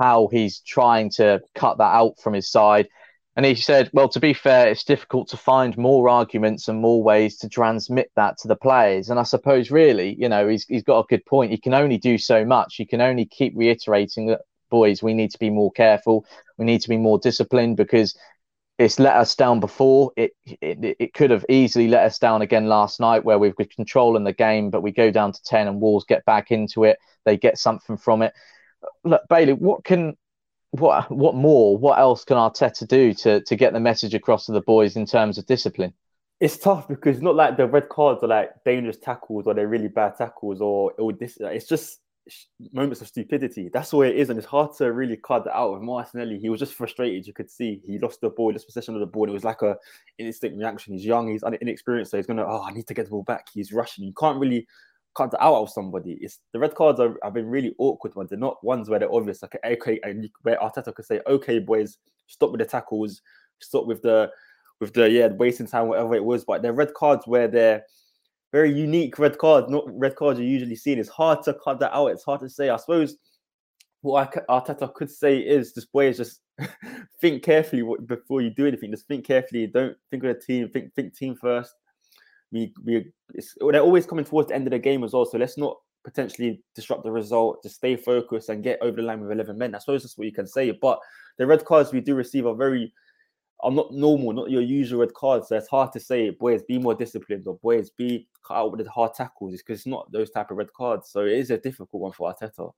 how 0.00 0.28
he's 0.32 0.60
trying 0.60 1.10
to 1.10 1.40
cut 1.54 1.78
that 1.78 1.94
out 1.94 2.18
from 2.20 2.32
his 2.32 2.50
side. 2.50 2.88
And 3.36 3.44
he 3.44 3.56
said, 3.56 3.90
well, 3.92 4.08
to 4.10 4.20
be 4.20 4.32
fair, 4.32 4.68
it's 4.68 4.84
difficult 4.84 5.28
to 5.28 5.36
find 5.36 5.76
more 5.76 6.08
arguments 6.08 6.68
and 6.68 6.80
more 6.80 7.02
ways 7.02 7.36
to 7.38 7.48
transmit 7.48 8.10
that 8.14 8.38
to 8.38 8.48
the 8.48 8.56
players. 8.56 9.10
And 9.10 9.18
I 9.18 9.24
suppose, 9.24 9.72
really, 9.72 10.14
you 10.18 10.28
know, 10.28 10.46
he's, 10.48 10.64
he's 10.66 10.84
got 10.84 11.00
a 11.00 11.06
good 11.08 11.26
point. 11.26 11.50
He 11.50 11.58
can 11.58 11.74
only 11.74 11.98
do 11.98 12.16
so 12.16 12.44
much. 12.44 12.76
He 12.76 12.86
can 12.86 13.00
only 13.00 13.26
keep 13.26 13.52
reiterating 13.56 14.28
that, 14.28 14.42
boys, 14.70 15.02
we 15.02 15.14
need 15.14 15.32
to 15.32 15.38
be 15.38 15.50
more 15.50 15.72
careful. 15.72 16.24
We 16.58 16.64
need 16.64 16.80
to 16.82 16.88
be 16.88 16.96
more 16.96 17.18
disciplined 17.18 17.76
because 17.76 18.16
it's 18.78 18.98
let 18.98 19.16
us 19.16 19.34
down 19.34 19.60
before. 19.60 20.12
It, 20.16 20.32
it 20.60 20.96
it 20.98 21.14
could 21.14 21.30
have 21.30 21.44
easily 21.48 21.88
let 21.88 22.04
us 22.04 22.18
down 22.18 22.42
again 22.42 22.66
last 22.66 23.00
night, 23.00 23.24
where 23.24 23.38
we've 23.38 23.54
got 23.54 23.70
control 23.70 24.16
in 24.16 24.24
the 24.24 24.32
game, 24.32 24.70
but 24.70 24.82
we 24.82 24.90
go 24.90 25.10
down 25.10 25.32
to 25.32 25.42
ten 25.44 25.68
and 25.68 25.80
Wolves 25.80 26.04
get 26.04 26.24
back 26.24 26.50
into 26.50 26.84
it. 26.84 26.98
They 27.24 27.36
get 27.36 27.58
something 27.58 27.96
from 27.96 28.22
it. 28.22 28.32
Look, 29.04 29.22
Bailey, 29.28 29.52
what 29.52 29.84
can 29.84 30.16
what 30.72 31.10
what 31.10 31.34
more? 31.34 31.76
What 31.76 31.98
else 31.98 32.24
can 32.24 32.36
Arteta 32.36 32.86
do 32.88 33.14
to 33.14 33.40
to 33.42 33.56
get 33.56 33.72
the 33.72 33.80
message 33.80 34.14
across 34.14 34.46
to 34.46 34.52
the 34.52 34.60
boys 34.60 34.96
in 34.96 35.06
terms 35.06 35.38
of 35.38 35.46
discipline? 35.46 35.94
It's 36.40 36.58
tough 36.58 36.88
because 36.88 37.22
not 37.22 37.36
like 37.36 37.56
the 37.56 37.66
red 37.66 37.88
cards 37.88 38.24
are 38.24 38.28
like 38.28 38.64
dangerous 38.64 38.98
tackles 38.98 39.46
or 39.46 39.54
they're 39.54 39.68
really 39.68 39.88
bad 39.88 40.16
tackles 40.18 40.60
or, 40.60 40.92
or 40.98 41.12
this. 41.12 41.38
It's 41.40 41.66
just 41.66 42.00
moments 42.72 43.00
of 43.00 43.08
stupidity. 43.08 43.70
That's 43.72 43.92
what 43.92 44.08
it 44.08 44.16
is, 44.16 44.30
and 44.30 44.38
it's 44.38 44.48
hard 44.48 44.74
to 44.78 44.92
really 44.92 45.16
cut 45.16 45.44
that 45.44 45.56
out 45.56 45.74
with 45.74 45.82
Martinelli. 45.82 46.38
He 46.38 46.48
was 46.48 46.60
just 46.60 46.74
frustrated. 46.74 47.26
You 47.26 47.32
could 47.32 47.50
see 47.50 47.82
he 47.84 47.98
lost 47.98 48.20
the 48.20 48.30
ball, 48.30 48.52
lost 48.52 48.66
possession 48.66 48.94
of 48.94 49.00
the 49.00 49.06
ball. 49.06 49.28
It 49.28 49.32
was 49.32 49.44
like 49.44 49.62
a 49.62 49.76
instant 50.18 50.56
reaction. 50.56 50.94
He's 50.94 51.04
young, 51.04 51.30
he's 51.30 51.44
inexperienced, 51.60 52.10
so 52.10 52.16
he's 52.16 52.26
gonna. 52.26 52.44
Oh, 52.44 52.62
I 52.62 52.72
need 52.72 52.86
to 52.86 52.94
get 52.94 53.04
the 53.04 53.10
ball 53.10 53.24
back. 53.24 53.48
He's 53.52 53.72
rushing. 53.72 54.04
You 54.04 54.14
can't 54.18 54.38
really 54.38 54.66
cut 55.14 55.30
that 55.32 55.42
out 55.42 55.54
of 55.56 55.70
somebody. 55.70 56.18
It's 56.20 56.40
the 56.52 56.58
red 56.58 56.74
cards 56.74 56.98
are, 56.98 57.16
have 57.22 57.34
been 57.34 57.48
really 57.48 57.74
awkward 57.78 58.14
ones. 58.14 58.30
They're 58.30 58.38
not 58.38 58.62
ones 58.64 58.88
where 58.88 58.98
they're 58.98 59.14
obvious. 59.14 59.42
Like 59.42 59.58
okay, 59.64 60.00
and 60.02 60.28
where 60.42 60.56
Arteta 60.56 60.94
could 60.94 61.04
say, 61.04 61.20
"Okay, 61.26 61.58
boys, 61.58 61.98
stop 62.26 62.52
with 62.52 62.60
the 62.60 62.66
tackles, 62.66 63.22
stop 63.60 63.86
with 63.86 64.02
the." 64.02 64.30
With 64.80 64.92
the 64.92 65.08
yeah, 65.08 65.28
wasting 65.28 65.68
time, 65.68 65.86
whatever 65.86 66.16
it 66.16 66.24
was, 66.24 66.44
but 66.44 66.60
they're 66.60 66.72
red 66.72 66.92
cards 66.94 67.28
where 67.28 67.46
they're 67.46 67.84
very 68.54 68.72
unique 68.72 69.18
red 69.18 69.36
cards, 69.36 69.68
not 69.68 69.82
red 69.88 70.14
cards 70.14 70.38
you're 70.38 70.48
usually 70.48 70.76
seeing. 70.76 71.00
It's 71.00 71.08
hard 71.08 71.42
to 71.42 71.54
cut 71.54 71.80
that 71.80 71.92
out. 71.92 72.12
It's 72.12 72.22
hard 72.22 72.38
to 72.38 72.48
say. 72.48 72.68
I 72.68 72.76
suppose 72.76 73.16
what 74.02 74.32
I, 74.48 74.60
Arteta 74.60 74.94
could 74.94 75.10
say 75.10 75.38
is 75.38 75.74
this 75.74 75.86
boy 75.86 76.06
is 76.06 76.18
just 76.18 76.40
think 77.20 77.42
carefully 77.42 77.82
before 78.06 78.42
you 78.42 78.50
do 78.50 78.68
anything. 78.68 78.92
Just 78.92 79.08
think 79.08 79.26
carefully. 79.26 79.66
Don't 79.66 79.96
think 80.08 80.22
of 80.22 80.32
the 80.32 80.40
team. 80.40 80.68
Think 80.68 80.94
think 80.94 81.16
team 81.16 81.34
first. 81.34 81.74
We 82.52 82.72
we 82.84 83.10
they're 83.72 83.80
always 83.80 84.06
coming 84.06 84.24
towards 84.24 84.50
the 84.50 84.54
end 84.54 84.68
of 84.68 84.70
the 84.70 84.78
game 84.78 85.02
as 85.02 85.14
well. 85.14 85.26
So 85.26 85.36
let's 85.36 85.58
not 85.58 85.76
potentially 86.04 86.62
disrupt 86.76 87.02
the 87.02 87.10
result. 87.10 87.60
Just 87.64 87.74
stay 87.74 87.96
focused 87.96 88.50
and 88.50 88.62
get 88.62 88.78
over 88.82 88.98
the 88.98 89.02
line 89.02 89.20
with 89.20 89.32
eleven 89.32 89.58
men. 89.58 89.74
I 89.74 89.78
suppose 89.78 90.04
that's 90.04 90.16
what 90.16 90.28
you 90.28 90.32
can 90.32 90.46
say. 90.46 90.70
But 90.70 91.00
the 91.38 91.46
red 91.48 91.64
cards 91.64 91.92
we 91.92 92.00
do 92.00 92.14
receive 92.14 92.46
are 92.46 92.54
very 92.54 92.92
are 93.64 93.72
not 93.72 93.92
normal, 93.92 94.34
not 94.34 94.50
your 94.50 94.60
usual 94.60 95.00
red 95.00 95.14
cards. 95.14 95.48
So 95.48 95.56
it's 95.56 95.68
hard 95.68 95.90
to 95.94 96.00
say, 96.00 96.28
boys, 96.28 96.62
be 96.62 96.78
more 96.78 96.94
disciplined 96.94 97.46
or 97.46 97.58
boys, 97.62 97.88
be 97.88 98.28
cut 98.46 98.58
out 98.58 98.70
with 98.70 98.84
the 98.84 98.90
hard 98.90 99.14
tackles. 99.14 99.54
It's 99.54 99.62
because 99.62 99.80
it's 99.80 99.86
not 99.86 100.12
those 100.12 100.30
type 100.30 100.50
of 100.50 100.58
red 100.58 100.72
cards. 100.74 101.08
So 101.10 101.24
it 101.24 101.32
is 101.32 101.50
a 101.50 101.56
difficult 101.56 102.02
one 102.02 102.12
for 102.12 102.32
Arteta. 102.32 102.72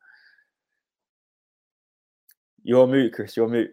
You're 2.62 2.86
mute, 2.86 3.12
Chris. 3.12 3.36
You're 3.36 3.48
mute. 3.48 3.72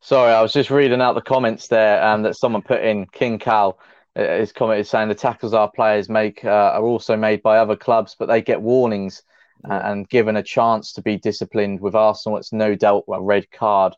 Sorry, 0.00 0.32
I 0.32 0.42
was 0.42 0.52
just 0.52 0.70
reading 0.70 1.00
out 1.00 1.14
the 1.14 1.20
comments 1.20 1.68
there 1.68 2.02
um, 2.02 2.22
that 2.22 2.34
someone 2.34 2.62
put 2.62 2.82
in. 2.82 3.06
King 3.06 3.38
Cal, 3.38 3.78
uh, 4.16 4.38
his 4.38 4.50
comment 4.50 4.80
is 4.80 4.90
saying 4.90 5.08
the 5.08 5.14
tackles 5.14 5.54
our 5.54 5.70
players 5.70 6.08
make 6.08 6.44
uh, 6.44 6.72
are 6.74 6.82
also 6.82 7.16
made 7.16 7.40
by 7.42 7.58
other 7.58 7.76
clubs, 7.76 8.16
but 8.18 8.26
they 8.26 8.42
get 8.42 8.60
warnings 8.60 9.22
uh, 9.68 9.80
and 9.84 10.08
given 10.08 10.36
a 10.36 10.42
chance 10.42 10.92
to 10.94 11.02
be 11.02 11.16
disciplined. 11.16 11.80
With 11.80 11.94
Arsenal, 11.94 12.38
it's 12.38 12.52
no 12.52 12.74
doubt 12.74 13.04
a 13.12 13.20
red 13.22 13.48
card. 13.52 13.94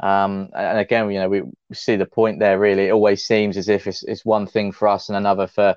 Um, 0.00 0.48
and 0.54 0.78
again, 0.78 1.10
you 1.10 1.20
know, 1.20 1.28
we, 1.28 1.42
see 1.72 1.96
the 1.96 2.06
point 2.06 2.38
there. 2.40 2.58
Really, 2.58 2.88
it 2.88 2.92
always 2.92 3.24
seems 3.24 3.56
as 3.56 3.68
if 3.68 3.86
it's, 3.86 4.02
it's 4.02 4.24
one 4.24 4.46
thing 4.46 4.72
for 4.72 4.88
us 4.88 5.08
and 5.08 5.16
another 5.16 5.46
for 5.46 5.76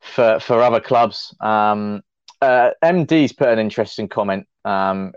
for 0.00 0.38
for 0.40 0.62
other 0.62 0.80
clubs. 0.80 1.34
Um, 1.40 2.02
uh, 2.40 2.70
MD's 2.82 3.32
put 3.32 3.48
an 3.48 3.58
interesting 3.58 4.08
comment 4.08 4.46
um, 4.64 5.12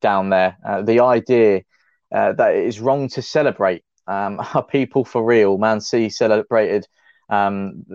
down 0.00 0.30
there. 0.30 0.56
Uh, 0.66 0.82
the 0.82 1.00
idea 1.00 1.62
uh, 2.12 2.32
that 2.32 2.54
it 2.54 2.64
is 2.64 2.80
wrong 2.80 3.08
to 3.10 3.22
celebrate. 3.22 3.84
Um, 4.06 4.40
are 4.54 4.64
people 4.64 5.04
for 5.04 5.24
real? 5.24 5.58
Man 5.58 5.80
City 5.80 6.10
celebrated 6.10 6.86
um, 7.30 7.86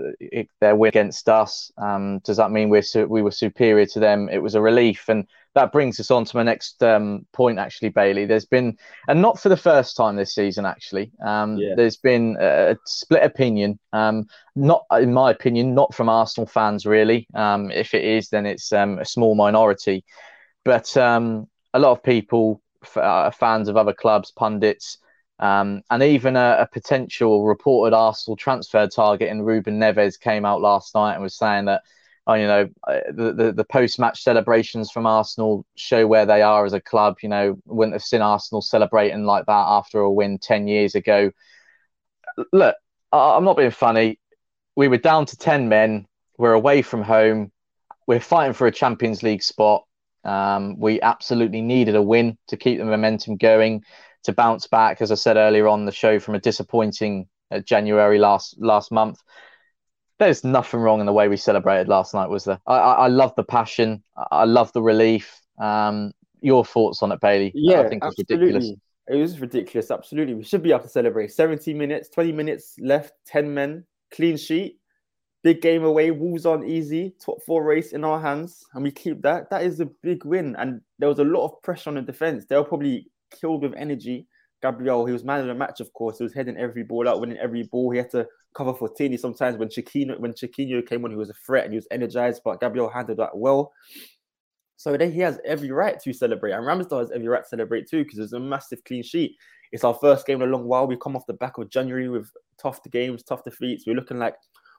their 0.62 0.76
win 0.76 0.88
against 0.88 1.28
us. 1.28 1.72
Um, 1.78 2.20
does 2.20 2.38
that 2.38 2.52
mean 2.52 2.70
we're 2.70 2.82
su- 2.82 3.08
we 3.08 3.22
were 3.22 3.32
superior 3.32 3.86
to 3.88 4.00
them? 4.00 4.30
It 4.30 4.42
was 4.42 4.56
a 4.56 4.62
relief, 4.62 5.10
and 5.10 5.28
that 5.56 5.74
brings 5.74 6.00
us 6.00 6.10
on 6.10 6.24
to 6.26 6.38
my 6.38 6.44
next 6.44 6.82
um, 6.82 7.26
point. 7.34 7.60
Actually, 7.60 7.90
Bailey, 7.90 8.26
there's 8.26 8.46
been, 8.46 8.78
and 9.10 9.22
not 9.22 9.40
for 9.40 9.50
the 9.50 9.58
first 9.58 9.98
time 9.98 10.16
this 10.16 10.34
season. 10.34 10.66
Actually, 10.66 11.12
um, 11.24 11.58
yeah. 11.58 11.76
there's 11.76 11.98
been 11.98 12.38
a 12.40 12.78
split 12.86 13.24
opinion. 13.24 13.78
Um, 13.92 14.28
not 14.56 14.86
in 14.92 15.14
my 15.14 15.32
opinion, 15.32 15.76
not 15.76 15.94
from 15.94 16.08
Arsenal 16.08 16.48
fans 16.48 16.86
really. 16.86 17.28
Um, 17.36 17.72
if 17.72 17.94
it 17.94 18.06
is, 18.06 18.30
then 18.30 18.46
it's 18.46 18.72
um, 18.72 19.00
a 19.00 19.06
small 19.06 19.36
minority, 19.36 20.06
but 20.64 20.96
um, 20.96 21.50
a 21.74 21.80
lot 21.80 21.92
of 21.92 22.02
people, 22.02 22.62
f- 22.84 22.98
uh, 22.98 23.32
fans 23.32 23.68
of 23.68 23.76
other 23.76 23.94
clubs, 23.94 24.32
pundits. 24.32 24.98
Um, 25.40 25.82
and 25.90 26.02
even 26.02 26.38
a, 26.38 26.58
a, 26.62 26.68
potential 26.72 27.46
reported 27.46 27.94
Arsenal 27.94 28.38
transfer 28.38 28.88
target 28.88 29.30
in 29.30 29.42
Ruben 29.42 29.80
Neves 29.80 30.18
came 30.18 30.46
out 30.46 30.62
last 30.62 30.96
night 30.96 31.14
and 31.14 31.22
was 31.22 31.36
saying 31.36 31.66
that, 31.66 31.82
oh, 32.26 32.36
you 32.36 32.48
know, 32.48 32.70
uh, 32.88 33.00
the, 33.12 33.34
the, 33.34 33.52
the 33.52 33.66
post 33.66 34.00
match 34.00 34.24
celebrations 34.24 34.92
from 34.92 35.06
Arsenal 35.06 35.66
show 35.76 36.08
where 36.08 36.26
they 36.26 36.42
are 36.42 36.66
as 36.66 36.72
a 36.72 36.80
club. 36.80 37.18
You 37.22 37.28
know, 37.28 37.58
wouldn't 37.66 37.96
have 37.96 38.04
seen 38.04 38.22
Arsenal 38.22 38.62
celebrating 38.62 39.26
like 39.26 39.46
that 39.48 39.66
after 39.68 40.00
a 40.00 40.12
win 40.12 40.40
10 40.40 40.70
years 40.70 40.96
ago. 40.96 41.32
Look, 42.54 42.78
I'm 43.12 43.44
not 43.44 43.58
being 43.58 43.72
funny. 43.72 44.20
We 44.78 44.88
were 44.88 44.98
down 44.98 45.26
to 45.26 45.38
10 45.38 45.68
men. 45.68 46.08
We're 46.38 46.54
away 46.54 46.82
from 46.82 47.02
home. 47.02 47.52
We're 48.08 48.22
fighting 48.22 48.54
for 48.54 48.68
a 48.68 48.72
Champions 48.72 49.22
League 49.22 49.44
spot. 49.44 49.86
Um, 50.24 50.80
we 50.80 51.02
absolutely 51.02 51.62
needed 51.62 51.96
a 51.96 52.02
win 52.02 52.38
to 52.48 52.58
keep 52.58 52.78
the 52.78 52.86
momentum 52.86 53.36
going 53.36 53.84
to 54.26 54.34
bounce 54.34 54.68
back, 54.68 55.02
as 55.02 55.12
I 55.12 55.16
said 55.16 55.38
earlier 55.38 55.68
on 55.68 55.86
the 55.86 55.92
show, 55.92 56.20
from 56.20 56.36
a 56.36 56.40
disappointing 56.40 57.28
uh, 57.52 57.60
January 57.60 58.20
last 58.20 58.56
last 58.60 58.92
month. 58.92 59.20
There's 60.18 60.44
nothing 60.44 60.80
wrong 60.80 61.00
in 61.00 61.06
the 61.06 61.14
way 61.14 61.28
we 61.28 61.38
celebrated 61.38 61.88
last 61.90 62.14
night, 62.14 62.30
was 62.30 62.46
there? 62.46 62.60
I, 62.66 62.76
I, 62.76 62.94
I 62.94 63.08
love 63.08 63.34
the 63.36 63.44
passion. 63.44 64.02
I 64.32 64.46
love 64.46 64.72
the 64.72 64.82
relief. 64.82 65.42
Um, 65.60 66.14
your 66.42 66.64
thoughts 66.64 67.02
on 67.02 67.12
it, 67.12 67.20
Bailey? 67.20 67.52
Yeah, 67.56 67.82
I 67.82 67.90
think 67.90 68.04
it's 68.06 68.18
ridiculous. 68.18 68.72
It 69.08 69.16
was 69.16 69.40
ridiculous. 69.40 69.92
Absolutely, 69.92 70.36
we 70.36 70.44
should 70.44 70.64
be 70.64 70.72
able 70.72 70.84
to 70.84 70.90
celebrate. 70.90 71.32
70 71.32 71.74
minutes, 71.74 72.10
20 72.10 72.32
minutes 72.32 72.76
left, 72.80 73.14
10 73.28 73.54
men, 73.54 73.86
clean 74.12 74.38
sheet, 74.38 74.80
big 75.44 75.62
game 75.62 75.84
away. 75.84 76.12
Wolves 76.12 76.46
on 76.46 76.68
easy, 76.68 77.14
top 77.24 77.44
four 77.46 77.64
race 77.64 77.92
in 77.94 78.04
our 78.04 78.20
hands, 78.20 78.64
and 78.74 78.84
we 78.84 78.92
keep 78.92 79.22
that. 79.22 79.50
That 79.50 79.64
is 79.64 79.80
a 79.80 79.86
big 79.86 80.26
win. 80.26 80.56
And 80.58 80.82
there 80.98 81.10
was 81.10 81.20
a 81.20 81.24
lot 81.24 81.46
of 81.46 81.62
pressure 81.62 81.90
on 81.90 81.96
the 81.96 82.02
defense. 82.02 82.46
They 82.46 82.56
were 82.56 82.64
probably 82.64 83.12
killed 83.40 83.64
with 83.64 83.74
energy. 83.76 84.28
Gabriel, 84.62 85.06
he 85.06 85.14
was 85.14 85.24
man 85.24 85.42
of 85.42 85.48
the 85.48 85.54
match, 85.54 85.80
of 85.80 85.92
course. 85.94 86.18
He 86.18 86.24
was 86.24 86.34
heading 86.34 86.58
every 86.58 86.84
ball 86.84 87.08
out, 87.08 87.20
winning 87.20 87.38
every 87.38 87.64
ball. 87.64 87.92
He 87.92 87.98
had 87.98 88.10
to 88.12 88.28
cover 88.56 88.74
for 88.74 88.90
Tini 88.90 89.18
sometimes 89.18 89.58
when 89.58 89.68
Chiquinho 89.68 90.18
when 90.20 90.34
Chiquinho 90.34 90.86
came 90.88 91.04
on, 91.04 91.12
he 91.12 91.18
was 91.18 91.30
a 91.30 91.36
threat 91.46 91.66
and 91.66 91.74
he 91.74 91.78
was 91.78 91.88
energized, 91.92 92.42
but 92.44 92.60
Gabriel 92.60 92.90
handled 92.90 93.20
that 93.20 93.38
well. 93.38 93.72
So 94.78 94.98
then 94.98 95.12
he 95.12 95.20
has 95.20 95.40
every 95.46 95.72
right 95.72 96.00
to 96.02 96.14
celebrate, 96.14 96.52
and 96.52 96.64
Ramsdale 96.64 97.00
has 97.00 97.12
every 97.12 97.28
right 97.28 97.44
to 97.44 97.50
celebrate 97.50 97.88
too 97.90 98.04
because 98.04 98.20
it's 98.20 98.34
a 98.34 98.40
massive 98.40 98.84
clean 98.84 99.04
sheet. 99.04 99.36
It's 99.72 99.84
our 99.84 99.94
first 99.94 100.26
game 100.26 100.42
in 100.42 100.50
a 100.50 100.52
long 100.52 100.66
while. 100.66 100.88
We 100.88 100.98
come 100.98 101.16
off 101.16 101.26
the 101.28 101.34
back 101.34 101.58
of 101.58 101.70
January 101.70 102.10
with 102.10 102.30
tough 102.62 102.80
games, 102.92 103.24
tough 103.24 103.44
defeats. 103.44 103.86
We're 103.86 103.96
looking 103.96 104.20
like 104.20 104.36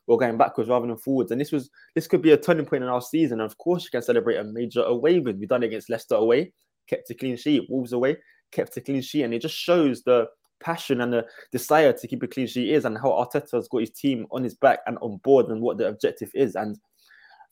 we're 0.07 0.17
going 0.17 0.39
backwards 0.39 0.71
rather 0.71 0.87
than 0.87 0.97
forwards, 0.97 1.33
and 1.33 1.41
this 1.41 1.53
was 1.53 1.71
this 1.95 2.07
could 2.07 2.23
be 2.23 2.33
a 2.33 2.37
turning 2.37 2.67
point 2.67 2.83
in 2.83 2.89
our 2.89 3.03
season. 3.03 3.41
And 3.41 3.51
of 3.51 3.59
course, 3.59 3.85
you 3.85 3.91
can 3.91 4.03
celebrate 4.03 4.37
a 4.37 4.45
major 4.45 4.83
away 4.83 5.19
win. 5.19 5.39
We've 5.39 5.49
done 5.49 5.63
it 5.63 5.67
against 5.67 5.91
Leicester 5.91 6.15
away, 6.15 6.53
kept 6.89 7.11
a 7.11 7.15
clean 7.15 7.37
sheet. 7.37 7.67
Wolves 7.69 7.93
away, 7.93 8.17
kept 8.53 8.77
a 8.77 8.81
clean 8.81 9.03
sheet, 9.03 9.23
and 9.23 9.35
it 9.35 9.43
just 9.43 9.57
shows 9.57 10.03
the 10.03 10.29
passion 10.61 11.01
and 11.03 11.13
the 11.13 11.27
desire 11.53 11.93
to 11.93 12.09
keep 12.09 12.23
a 12.23 12.27
clean 12.27 12.47
sheet 12.47 12.71
is, 12.71 12.85
and 12.85 12.99
how 12.99 13.11
Arteta 13.11 13.53
has 13.53 13.69
got 13.69 13.81
his 13.81 13.91
team 13.91 14.27
on 14.31 14.43
his 14.45 14.55
back 14.55 14.81
and 14.87 14.99
on 14.99 15.19
board, 15.19 15.47
and 15.47 15.61
what 15.61 15.79
the 15.79 15.89
objective 15.89 16.31
is. 16.35 16.55
And 16.55 16.79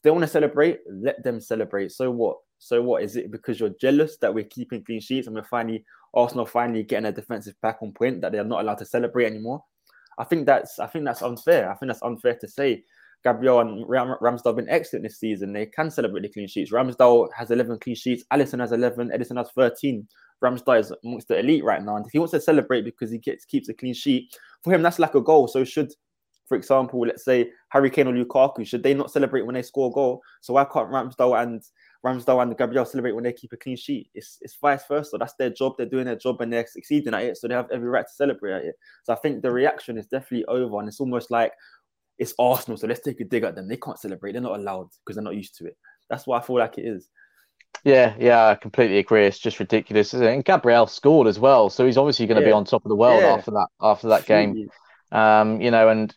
they 0.02 0.10
want 0.10 0.22
to 0.22 0.28
celebrate, 0.28 0.80
let 0.88 1.22
them 1.24 1.40
celebrate. 1.40 1.90
So 1.92 2.10
what? 2.10 2.36
So 2.58 2.80
what 2.82 3.02
is 3.02 3.16
it? 3.16 3.30
Because 3.30 3.60
you're 3.60 3.74
jealous 3.80 4.16
that 4.18 4.32
we're 4.32 4.44
keeping 4.44 4.84
clean 4.84 5.00
sheets 5.00 5.26
and 5.26 5.36
we're 5.36 5.44
finally 5.44 5.84
Arsenal 6.14 6.46
finally 6.46 6.82
getting 6.82 7.06
a 7.06 7.12
defensive 7.12 7.54
back 7.60 7.78
on 7.82 7.92
point 7.92 8.20
that 8.20 8.32
they're 8.32 8.44
not 8.44 8.62
allowed 8.62 8.78
to 8.78 8.86
celebrate 8.86 9.26
anymore. 9.26 9.62
I 10.18 10.24
think 10.24 10.46
that's 10.46 10.78
I 10.78 10.86
think 10.86 11.04
that's 11.04 11.22
unfair. 11.22 11.70
I 11.70 11.74
think 11.74 11.88
that's 11.90 12.02
unfair 12.02 12.36
to 12.40 12.48
say. 12.48 12.84
Gabriel 13.24 13.60
and 13.60 13.88
Ram- 13.88 14.16
Ramsdale 14.20 14.48
have 14.48 14.56
been 14.56 14.68
excellent 14.68 15.02
this 15.02 15.18
season. 15.18 15.54
They 15.54 15.66
can 15.66 15.90
celebrate 15.90 16.22
the 16.22 16.28
clean 16.28 16.46
sheets. 16.46 16.70
Ramsdale 16.70 17.28
has 17.34 17.50
11 17.50 17.78
clean 17.78 17.96
sheets. 17.96 18.22
Alisson 18.30 18.60
has 18.60 18.72
11. 18.72 19.08
Ederson 19.08 19.38
has 19.38 19.50
13. 19.56 20.06
Ramsdale 20.44 20.80
is 20.80 20.92
amongst 21.04 21.28
the 21.28 21.38
elite 21.38 21.64
right 21.64 21.82
now. 21.82 21.96
And 21.96 22.06
if 22.06 22.12
he 22.12 22.18
wants 22.18 22.32
to 22.32 22.40
celebrate 22.40 22.82
because 22.82 23.10
he 23.10 23.18
gets 23.18 23.44
keeps 23.44 23.68
a 23.68 23.74
clean 23.74 23.94
sheet, 23.94 24.36
for 24.62 24.72
him, 24.72 24.82
that's 24.82 24.98
like 24.98 25.14
a 25.14 25.20
goal. 25.20 25.48
So 25.48 25.64
should, 25.64 25.92
for 26.46 26.56
example, 26.56 27.00
let's 27.00 27.24
say 27.24 27.50
Harry 27.70 27.90
Kane 27.90 28.08
or 28.08 28.12
Lukaku, 28.12 28.66
should 28.66 28.82
they 28.82 28.94
not 28.94 29.10
celebrate 29.10 29.42
when 29.46 29.54
they 29.54 29.62
score 29.62 29.90
a 29.90 29.92
goal? 29.92 30.22
So 30.40 30.54
why 30.54 30.64
can't 30.64 30.90
Ramsdale 30.90 31.42
and 31.42 31.62
Ramsdale 32.04 32.42
and 32.42 32.56
Gabriel 32.56 32.84
celebrate 32.84 33.12
when 33.12 33.24
they 33.24 33.32
keep 33.32 33.52
a 33.52 33.56
clean 33.56 33.76
sheet? 33.76 34.10
It's, 34.14 34.38
it's 34.42 34.56
vice 34.56 34.86
versa. 34.86 35.16
That's 35.18 35.34
their 35.34 35.50
job. 35.50 35.74
They're 35.76 35.86
doing 35.86 36.04
their 36.04 36.16
job 36.16 36.40
and 36.40 36.52
they're 36.52 36.66
succeeding 36.66 37.14
at 37.14 37.22
it. 37.22 37.36
So 37.38 37.48
they 37.48 37.54
have 37.54 37.70
every 37.70 37.88
right 37.88 38.06
to 38.06 38.14
celebrate 38.14 38.52
at 38.52 38.64
it. 38.64 38.74
So 39.04 39.12
I 39.12 39.16
think 39.16 39.42
the 39.42 39.50
reaction 39.50 39.98
is 39.98 40.06
definitely 40.06 40.44
over. 40.46 40.78
And 40.78 40.88
it's 40.88 41.00
almost 41.00 41.30
like 41.30 41.52
it's 42.18 42.34
Arsenal. 42.38 42.76
So 42.76 42.86
let's 42.86 43.00
take 43.00 43.20
a 43.20 43.24
dig 43.24 43.44
at 43.44 43.54
them. 43.54 43.68
They 43.68 43.76
can't 43.76 43.98
celebrate. 43.98 44.32
They're 44.32 44.40
not 44.40 44.58
allowed 44.58 44.90
because 45.04 45.16
they're 45.16 45.24
not 45.24 45.36
used 45.36 45.56
to 45.56 45.66
it. 45.66 45.76
That's 46.10 46.26
what 46.26 46.42
I 46.42 46.46
feel 46.46 46.58
like 46.58 46.78
it 46.78 46.86
is. 46.86 47.08
Yeah, 47.84 48.14
yeah, 48.18 48.48
I 48.48 48.54
completely 48.54 48.98
agree. 48.98 49.26
It's 49.26 49.38
just 49.38 49.60
ridiculous, 49.60 50.14
and 50.14 50.42
Gabriel 50.42 50.86
scored 50.86 51.26
as 51.26 51.38
well, 51.38 51.68
so 51.68 51.84
he's 51.84 51.98
obviously 51.98 52.26
going 52.26 52.36
to 52.36 52.42
yeah. 52.42 52.48
be 52.48 52.52
on 52.52 52.64
top 52.64 52.84
of 52.84 52.88
the 52.88 52.96
world 52.96 53.20
yeah. 53.20 53.34
after 53.34 53.50
that 53.50 53.68
after 53.80 54.08
that 54.08 54.24
game. 54.24 54.70
Um, 55.12 55.60
you 55.60 55.70
know, 55.70 55.90
and 55.90 56.14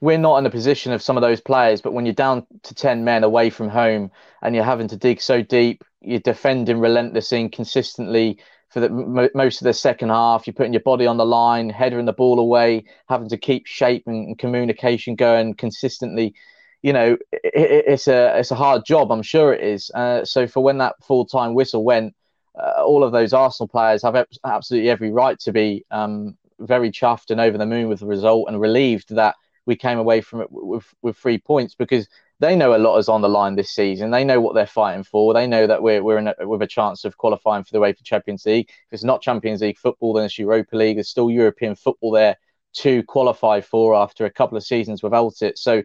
we're 0.00 0.16
not 0.16 0.38
in 0.38 0.44
the 0.44 0.50
position 0.50 0.92
of 0.92 1.02
some 1.02 1.18
of 1.18 1.20
those 1.20 1.42
players, 1.42 1.82
but 1.82 1.92
when 1.92 2.06
you're 2.06 2.14
down 2.14 2.46
to 2.62 2.74
ten 2.74 3.04
men 3.04 3.22
away 3.22 3.50
from 3.50 3.68
home 3.68 4.10
and 4.40 4.54
you're 4.54 4.64
having 4.64 4.88
to 4.88 4.96
dig 4.96 5.20
so 5.20 5.42
deep, 5.42 5.84
you're 6.00 6.20
defending 6.20 6.80
relentlessly 6.80 7.42
and 7.42 7.52
consistently 7.52 8.38
for 8.70 8.80
the 8.80 9.30
most 9.34 9.60
of 9.60 9.66
the 9.66 9.74
second 9.74 10.08
half. 10.08 10.46
You're 10.46 10.54
putting 10.54 10.72
your 10.72 10.80
body 10.80 11.06
on 11.06 11.18
the 11.18 11.26
line, 11.26 11.68
heading 11.68 12.06
the 12.06 12.14
ball 12.14 12.38
away, 12.38 12.84
having 13.10 13.28
to 13.28 13.36
keep 13.36 13.66
shape 13.66 14.04
and, 14.06 14.28
and 14.28 14.38
communication 14.38 15.16
going 15.16 15.52
consistently 15.52 16.34
you 16.82 16.92
know, 16.92 17.16
it, 17.32 17.42
it's 17.52 18.08
a 18.08 18.38
it's 18.38 18.50
a 18.50 18.56
hard 18.56 18.84
job. 18.84 19.10
I'm 19.10 19.22
sure 19.22 19.52
it 19.52 19.62
is. 19.62 19.90
Uh, 19.94 20.24
so 20.24 20.46
for 20.46 20.62
when 20.62 20.78
that 20.78 20.94
full 21.02 21.24
time 21.24 21.54
whistle 21.54 21.84
went, 21.84 22.14
uh, 22.58 22.84
all 22.84 23.04
of 23.04 23.12
those 23.12 23.32
Arsenal 23.32 23.68
players 23.68 24.02
have 24.02 24.26
absolutely 24.44 24.90
every 24.90 25.10
right 25.10 25.38
to 25.40 25.52
be 25.52 25.84
um, 25.90 26.36
very 26.60 26.90
chuffed 26.90 27.30
and 27.30 27.40
over 27.40 27.58
the 27.58 27.66
moon 27.66 27.88
with 27.88 28.00
the 28.00 28.06
result 28.06 28.48
and 28.48 28.60
relieved 28.60 29.14
that 29.14 29.36
we 29.66 29.76
came 29.76 29.98
away 29.98 30.20
from 30.20 30.40
it 30.40 30.48
with 30.50 30.86
with 31.02 31.16
three 31.16 31.38
points 31.38 31.74
because 31.74 32.08
they 32.40 32.54
know 32.54 32.74
a 32.74 32.78
lot 32.78 32.98
is 32.98 33.08
on 33.08 33.20
the 33.20 33.28
line 33.28 33.56
this 33.56 33.70
season. 33.70 34.10
They 34.10 34.24
know 34.24 34.40
what 34.40 34.54
they're 34.54 34.66
fighting 34.66 35.02
for. 35.02 35.34
They 35.34 35.46
know 35.46 35.66
that 35.66 35.82
we're 35.82 36.02
we're 36.02 36.18
in 36.18 36.28
a, 36.28 36.34
with 36.48 36.62
a 36.62 36.66
chance 36.66 37.04
of 37.04 37.16
qualifying 37.16 37.64
for 37.64 37.72
the 37.72 37.80
way 37.80 37.92
for 37.92 38.04
Champions 38.04 38.46
League. 38.46 38.68
If 38.68 38.92
it's 38.92 39.04
not 39.04 39.20
Champions 39.20 39.60
League 39.60 39.78
football, 39.78 40.12
then 40.12 40.24
it's 40.24 40.38
Europa 40.38 40.76
League. 40.76 40.96
There's 40.96 41.08
still 41.08 41.30
European 41.30 41.74
football 41.74 42.12
there 42.12 42.36
to 42.74 43.02
qualify 43.04 43.60
for 43.60 43.94
after 43.94 44.24
a 44.24 44.30
couple 44.30 44.56
of 44.56 44.64
seasons 44.64 45.02
without 45.02 45.42
it. 45.42 45.58
So 45.58 45.82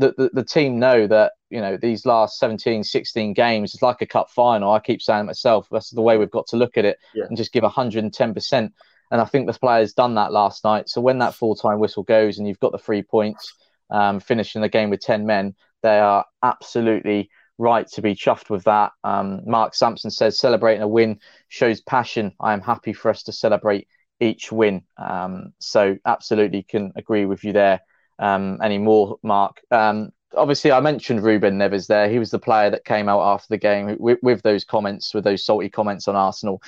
the, 0.00 0.14
the, 0.16 0.30
the 0.32 0.44
team 0.44 0.78
know 0.78 1.06
that 1.06 1.32
you 1.50 1.60
know 1.60 1.76
these 1.76 2.06
last 2.06 2.38
17, 2.38 2.82
16 2.82 3.34
games 3.34 3.74
is 3.74 3.82
like 3.82 4.00
a 4.00 4.06
cup 4.06 4.30
final. 4.30 4.72
I 4.72 4.80
keep 4.80 5.02
saying 5.02 5.26
myself. 5.26 5.68
That's 5.70 5.90
the 5.90 6.02
way 6.02 6.16
we've 6.16 6.30
got 6.30 6.46
to 6.48 6.56
look 6.56 6.76
at 6.76 6.84
it 6.84 6.98
yeah. 7.14 7.24
and 7.28 7.36
just 7.36 7.52
give 7.52 7.62
110 7.62 8.34
percent. 8.34 8.72
And 9.10 9.20
I 9.20 9.24
think 9.24 9.46
the 9.46 9.58
players 9.58 9.92
done 9.92 10.14
that 10.14 10.32
last 10.32 10.64
night. 10.64 10.88
So 10.88 11.00
when 11.00 11.18
that 11.18 11.34
full 11.34 11.54
time 11.54 11.80
whistle 11.80 12.04
goes 12.04 12.38
and 12.38 12.46
you've 12.46 12.60
got 12.60 12.72
the 12.72 12.78
three 12.78 13.02
points, 13.02 13.52
um, 13.90 14.20
finishing 14.20 14.62
the 14.62 14.68
game 14.68 14.88
with 14.88 15.00
10 15.00 15.26
men, 15.26 15.54
they 15.82 15.98
are 15.98 16.24
absolutely 16.42 17.28
right 17.58 17.88
to 17.88 18.02
be 18.02 18.14
chuffed 18.14 18.48
with 18.48 18.64
that. 18.64 18.92
Um, 19.02 19.40
Mark 19.44 19.74
Sampson 19.74 20.10
says 20.10 20.38
celebrating 20.38 20.82
a 20.82 20.88
win 20.88 21.18
shows 21.48 21.80
passion. 21.80 22.32
I 22.40 22.52
am 22.52 22.60
happy 22.60 22.92
for 22.92 23.10
us 23.10 23.24
to 23.24 23.32
celebrate 23.32 23.88
each 24.20 24.52
win. 24.52 24.82
Um, 24.96 25.52
so 25.58 25.96
absolutely 26.06 26.62
can 26.62 26.92
agree 26.96 27.26
with 27.26 27.42
you 27.42 27.52
there. 27.52 27.80
Um, 28.20 28.58
any 28.62 28.78
more, 28.78 29.18
Mark? 29.22 29.60
Um, 29.70 30.12
obviously, 30.36 30.70
I 30.70 30.80
mentioned 30.80 31.22
Ruben 31.22 31.58
Neves 31.58 31.86
there. 31.86 32.08
He 32.08 32.18
was 32.18 32.30
the 32.30 32.38
player 32.38 32.70
that 32.70 32.84
came 32.84 33.08
out 33.08 33.22
after 33.22 33.46
the 33.48 33.58
game 33.58 33.96
with, 33.98 34.18
with 34.22 34.42
those 34.42 34.64
comments, 34.64 35.14
with 35.14 35.24
those 35.24 35.44
salty 35.44 35.68
comments 35.68 36.06
on 36.06 36.16
Arsenal. 36.16 36.62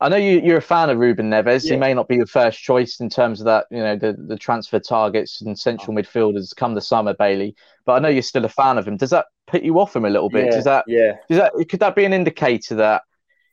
I 0.00 0.08
know 0.08 0.16
you, 0.16 0.54
are 0.54 0.58
a 0.58 0.62
fan 0.62 0.90
of 0.90 0.98
Ruben 0.98 1.28
Neves. 1.28 1.64
Yeah. 1.64 1.72
He 1.72 1.76
may 1.76 1.92
not 1.92 2.08
be 2.08 2.18
the 2.18 2.26
first 2.26 2.60
choice 2.60 3.00
in 3.00 3.10
terms 3.10 3.40
of 3.40 3.46
that, 3.46 3.66
you 3.70 3.78
know, 3.78 3.96
the, 3.96 4.12
the 4.12 4.36
transfer 4.36 4.78
targets 4.78 5.40
and 5.40 5.58
central 5.58 5.98
oh. 5.98 6.00
midfielders 6.00 6.54
come 6.54 6.74
the 6.74 6.80
summer, 6.80 7.14
Bailey. 7.14 7.56
But 7.84 7.94
I 7.94 7.98
know 7.98 8.08
you're 8.08 8.22
still 8.22 8.44
a 8.44 8.48
fan 8.48 8.78
of 8.78 8.86
him. 8.86 8.96
Does 8.96 9.10
that 9.10 9.26
put 9.48 9.62
you 9.62 9.78
off 9.80 9.96
him 9.96 10.04
a 10.04 10.10
little 10.10 10.30
bit? 10.30 10.46
Yeah, 10.46 10.50
does 10.52 10.64
that? 10.64 10.84
Yeah. 10.86 11.16
Does 11.28 11.38
that? 11.38 11.52
Could 11.68 11.80
that 11.80 11.96
be 11.96 12.04
an 12.04 12.12
indicator 12.12 12.76
that 12.76 13.02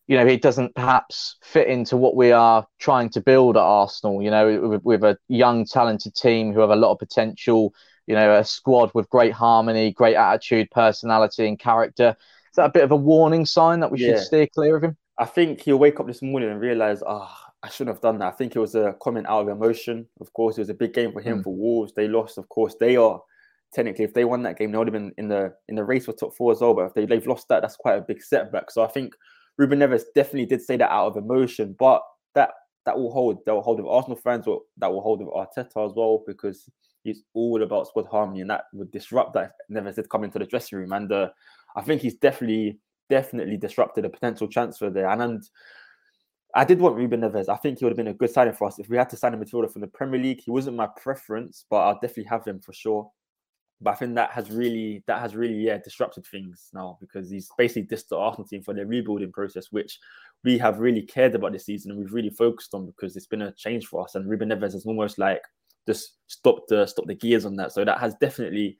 you 0.10 0.18
know, 0.18 0.26
he 0.26 0.38
doesn't 0.38 0.74
perhaps 0.74 1.36
fit 1.44 1.68
into 1.68 1.96
what 1.96 2.16
we 2.16 2.32
are 2.32 2.66
trying 2.80 3.10
to 3.12 3.22
build 3.22 3.56
at 3.56 3.62
Arsenal. 3.62 4.24
You 4.24 4.32
know, 4.32 4.68
with, 4.68 4.84
with, 4.84 5.04
a 5.04 5.16
young, 5.28 5.66
talented 5.66 6.16
team 6.16 6.52
who 6.52 6.62
have 6.62 6.72
a 6.72 6.76
lot 6.76 6.92
of 6.92 6.98
potential. 6.98 7.76
You 8.08 8.16
know, 8.16 8.36
a 8.36 8.44
squad 8.44 8.90
with 8.96 9.08
great 9.12 9.34
harmony, 9.34 9.92
great 9.92 10.16
attitude, 10.16 10.72
personality, 10.72 11.48
and 11.48 11.60
character. 11.60 12.16
Is 12.18 12.56
that 12.56 12.66
a 12.66 12.72
bit 12.72 12.84
of 12.84 12.92
a 12.92 12.96
warning 12.96 13.46
sign 13.46 13.82
that 13.82 13.92
we 13.92 14.00
yeah. 14.00 14.16
should 14.16 14.24
steer 14.24 14.48
clear 14.48 14.78
of 14.78 14.84
him? 14.84 14.98
I 15.20 15.26
think 15.26 15.62
he'll 15.62 15.78
wake 15.78 16.00
up 16.00 16.08
this 16.08 16.24
morning 16.24 16.50
and 16.50 16.60
realize, 16.60 17.04
ah, 17.06 17.30
oh, 17.30 17.52
I 17.62 17.70
shouldn't 17.70 17.96
have 17.96 18.02
done 18.02 18.18
that. 18.18 18.34
I 18.34 18.36
think 18.36 18.56
it 18.56 18.60
was 18.60 18.74
a 18.74 18.96
comment 19.00 19.28
out 19.28 19.42
of 19.42 19.50
emotion. 19.50 20.08
Of 20.20 20.34
course, 20.34 20.58
it 20.58 20.62
was 20.62 20.70
a 20.70 20.74
big 20.74 20.96
game 20.96 21.12
for 21.12 21.22
him 21.22 21.42
mm. 21.42 21.44
for 21.44 21.56
Wolves. 21.56 21.94
They 21.94 22.08
lost, 22.08 22.40
of 22.40 22.50
course. 22.50 22.74
They 22.80 22.96
are 22.96 23.22
technically, 23.76 24.06
if 24.06 24.16
they 24.16 24.26
won 24.26 24.42
that 24.42 24.58
game, 24.58 24.72
they 24.72 24.80
would 24.80 24.88
have 24.88 24.94
been 24.94 25.14
in 25.20 25.28
the 25.28 25.54
in 25.68 25.76
the 25.76 25.84
race 25.84 26.06
for 26.06 26.14
top 26.14 26.36
four 26.36 26.52
as 26.52 26.62
well. 26.62 26.74
But 26.74 26.86
if 26.86 26.94
they, 26.96 27.06
they've 27.06 27.28
lost 27.28 27.48
that, 27.50 27.62
that's 27.62 27.76
quite 27.76 28.00
a 28.00 28.02
big 28.02 28.24
setback. 28.24 28.72
So 28.72 28.84
I 28.84 28.88
think 28.88 29.14
Ruben 29.60 29.80
Neves 29.80 30.04
definitely 30.16 30.46
did 30.46 30.62
say 30.62 30.78
that 30.78 30.90
out 30.90 31.08
of 31.08 31.18
emotion, 31.18 31.76
but 31.78 32.02
that 32.34 32.52
that 32.86 32.98
will 32.98 33.12
hold. 33.12 33.46
That 33.46 33.54
will 33.54 33.62
hold 33.62 33.80
with 33.80 33.92
Arsenal 33.92 34.16
fans, 34.16 34.46
that 34.78 34.92
will 34.92 35.02
hold 35.02 35.20
with 35.20 35.34
Arteta 35.34 35.86
as 35.86 35.94
well, 35.96 36.24
because 36.26 36.70
he's 37.04 37.24
all 37.34 37.62
about 37.62 37.88
squad 37.88 38.08
harmony, 38.08 38.40
and 38.40 38.50
that 38.50 38.64
would 38.74 38.90
disrupt 38.90 39.34
that. 39.34 39.52
Neves 39.70 39.96
did 39.96 40.10
come 40.10 40.24
into 40.24 40.40
the 40.40 40.46
dressing 40.46 40.80
room, 40.80 40.94
and 40.94 41.12
uh, 41.12 41.30
I 41.76 41.82
think 41.82 42.02
he's 42.02 42.16
definitely 42.16 42.80
definitely 43.10 43.58
disrupted 43.58 44.06
a 44.06 44.10
potential 44.10 44.48
transfer 44.48 44.90
there. 44.90 45.10
And, 45.10 45.22
and 45.22 45.44
I 46.56 46.64
did 46.64 46.80
want 46.80 46.96
Ruben 46.96 47.22
Neves. 47.22 47.50
I 47.50 47.58
think 47.58 47.80
he 47.80 47.86
would 47.86 47.92
have 47.92 47.98
been 47.98 48.08
a 48.08 48.14
good 48.14 48.30
signing 48.30 48.54
for 48.54 48.68
us 48.68 48.80
if 48.80 48.88
we 48.88 48.96
had 48.96 49.10
to 49.10 49.18
sign 49.18 49.34
a 49.34 49.38
midfielder 49.38 49.72
from 49.72 49.82
the 49.82 49.88
Premier 49.88 50.22
League. 50.22 50.42
He 50.42 50.52
wasn't 50.52 50.78
my 50.78 50.88
preference, 50.96 51.66
but 51.70 51.78
I'll 51.78 52.00
definitely 52.00 52.26
have 52.26 52.46
him 52.46 52.62
for 52.62 52.72
sure. 52.72 53.12
But 53.82 53.92
I 53.92 53.96
think 53.96 54.16
that 54.16 54.32
has 54.32 54.52
really 54.52 55.04
that 55.08 55.20
has 55.20 55.36
really 55.36 55.56
yeah 55.56 55.78
disrupted 55.78 56.26
things 56.26 56.70
now 56.74 56.98
because 57.00 57.30
he's 57.30 57.50
basically 57.58 57.84
dissed 57.84 58.10
the 58.10 58.18
Arsenal 58.18 58.48
team 58.48 58.62
for 58.62 58.74
their 58.74 58.86
rebuilding 58.86 59.32
process, 59.32 59.68
which 59.72 60.00
we 60.44 60.58
have 60.58 60.80
really 60.80 61.02
cared 61.02 61.36
about 61.36 61.54
this 61.54 61.66
season 61.66 61.92
and 61.92 62.00
we've 62.00 62.14
really 62.14 62.30
focused 62.30 62.74
on 62.74 62.86
because 62.86 63.16
it's 63.16 63.28
been 63.28 63.42
a 63.42 63.54
change 63.54 63.88
for 63.88 64.04
us. 64.04 64.16
And 64.16 64.30
Ruben 64.30 64.50
Neves 64.50 64.74
has 64.74 64.86
almost 64.86 65.18
like 65.18 65.42
just 65.88 66.18
stopped 66.28 66.70
the 66.70 66.86
stop 66.86 67.08
the 67.08 67.16
gears 67.16 67.46
on 67.46 67.56
that. 67.56 67.72
So 67.72 67.86
that 67.86 68.00
has 68.00 68.16
definitely 68.16 68.78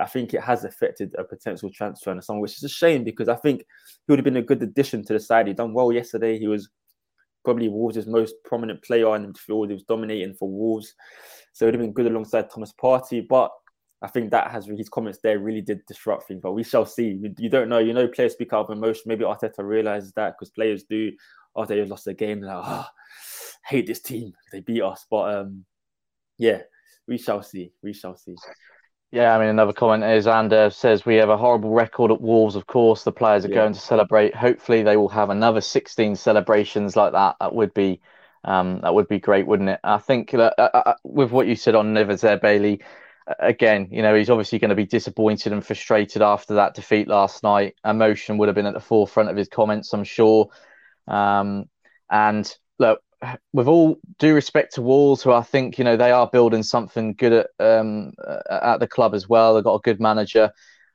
I 0.00 0.06
think 0.06 0.32
it 0.34 0.40
has 0.40 0.64
affected 0.64 1.14
a 1.18 1.24
potential 1.24 1.70
transfer 1.70 2.10
and 2.10 2.22
someone, 2.22 2.42
which 2.42 2.56
is 2.56 2.62
a 2.64 2.68
shame 2.68 3.04
because 3.04 3.28
I 3.28 3.36
think 3.36 3.60
he 3.60 4.12
would 4.12 4.18
have 4.18 4.24
been 4.24 4.36
a 4.36 4.42
good 4.42 4.62
addition 4.62 5.04
to 5.04 5.12
the 5.12 5.20
side. 5.20 5.46
He 5.46 5.52
done 5.52 5.74
well 5.74 5.92
yesterday. 5.92 6.38
He 6.38 6.48
was 6.48 6.68
probably 7.44 7.68
Wolves' 7.68 8.06
most 8.06 8.34
prominent 8.44 8.82
player 8.82 9.14
in 9.16 9.32
the 9.32 9.38
field. 9.38 9.68
He 9.68 9.74
was 9.74 9.82
dominating 9.82 10.34
for 10.34 10.48
Wolves. 10.48 10.94
So 11.52 11.64
it 11.64 11.68
would 11.68 11.74
have 11.74 11.82
been 11.82 11.92
good 11.92 12.06
alongside 12.06 12.50
Thomas 12.50 12.72
Partey. 12.72 13.26
But 13.26 13.50
I 14.02 14.08
think 14.08 14.30
that 14.30 14.50
has 14.50 14.66
his 14.66 14.88
comments 14.88 15.20
there 15.22 15.38
really 15.38 15.60
did 15.60 15.86
disrupt 15.86 16.26
things, 16.26 16.40
but 16.42 16.52
we 16.52 16.64
shall 16.64 16.84
see. 16.84 17.20
You, 17.38 17.48
don't 17.48 17.68
know. 17.68 17.78
You 17.78 17.92
know, 17.92 18.08
players 18.08 18.32
speak 18.32 18.52
out 18.52 18.68
of 18.68 18.76
emotion. 18.76 19.04
Maybe 19.06 19.24
Arteta 19.24 19.58
realizes 19.58 20.12
that 20.14 20.34
because 20.36 20.50
players 20.50 20.82
do 20.84 21.12
after 21.56 21.76
they've 21.76 21.88
lost 21.88 22.08
a 22.08 22.14
game. 22.14 22.40
They're 22.40 22.54
like, 22.54 22.64
oh, 22.66 22.86
hate 23.64 23.86
this 23.86 24.00
team. 24.00 24.32
They 24.50 24.60
beat 24.60 24.82
us. 24.82 25.06
But 25.08 25.36
um, 25.36 25.64
yeah, 26.36 26.62
we 27.06 27.16
shall 27.16 27.42
see. 27.42 27.72
We 27.82 27.92
shall 27.92 28.16
see. 28.16 28.34
Yeah, 29.12 29.36
I 29.36 29.38
mean, 29.38 29.48
another 29.48 29.74
comment 29.74 30.02
is 30.04 30.26
Ander 30.26 30.70
says 30.70 31.04
we 31.04 31.16
have 31.16 31.28
a 31.28 31.36
horrible 31.36 31.70
record 31.70 32.10
at 32.10 32.20
Wolves. 32.20 32.56
Of 32.56 32.66
course, 32.66 33.04
the 33.04 33.12
players 33.12 33.44
are 33.44 33.50
yeah. 33.50 33.56
going 33.56 33.74
to 33.74 33.80
celebrate. 33.80 34.34
Hopefully, 34.34 34.82
they 34.82 34.96
will 34.96 35.10
have 35.10 35.30
another 35.30 35.60
16 35.60 36.16
celebrations 36.16 36.96
like 36.96 37.12
that. 37.12 37.36
That 37.38 37.54
would 37.54 37.74
be 37.74 38.00
um, 38.44 38.80
that 38.80 38.94
would 38.94 39.08
be 39.08 39.20
great, 39.20 39.46
wouldn't 39.46 39.68
it? 39.68 39.80
I 39.84 39.98
think 39.98 40.34
uh, 40.34 40.50
uh, 40.58 40.70
uh 40.74 40.94
with 41.04 41.30
what 41.30 41.46
you 41.46 41.54
said 41.54 41.74
on 41.74 41.94
Neves 41.94 42.20
there, 42.20 42.38
Bailey, 42.38 42.80
again, 43.38 43.88
you 43.90 44.02
know, 44.02 44.14
he's 44.14 44.30
obviously 44.30 44.58
going 44.58 44.70
to 44.70 44.74
be 44.74 44.86
disappointed 44.86 45.52
and 45.52 45.64
frustrated 45.64 46.22
after 46.22 46.54
that 46.54 46.74
defeat 46.74 47.08
last 47.08 47.42
night. 47.42 47.74
Emotion 47.84 48.38
would 48.38 48.48
have 48.48 48.54
been 48.54 48.66
at 48.66 48.74
the 48.74 48.80
forefront 48.80 49.30
of 49.30 49.36
his 49.36 49.48
comments, 49.48 49.92
I'm 49.92 50.04
sure. 50.04 50.48
Um, 51.06 51.66
and 52.10 52.52
look, 52.78 53.00
with 53.52 53.68
all 53.68 53.98
due 54.18 54.34
respect 54.34 54.74
to 54.74 54.82
Wolves, 54.82 55.22
who 55.22 55.32
I 55.32 55.42
think 55.42 55.78
you 55.78 55.84
know 55.84 55.96
they 55.96 56.10
are 56.10 56.28
building 56.28 56.62
something 56.62 57.14
good 57.14 57.32
at 57.32 57.46
um, 57.58 58.12
at 58.50 58.80
the 58.80 58.88
club 58.88 59.14
as 59.14 59.28
well. 59.28 59.54
They've 59.54 59.64
got 59.64 59.76
a 59.76 59.80
good 59.80 60.00
manager, 60.00 60.50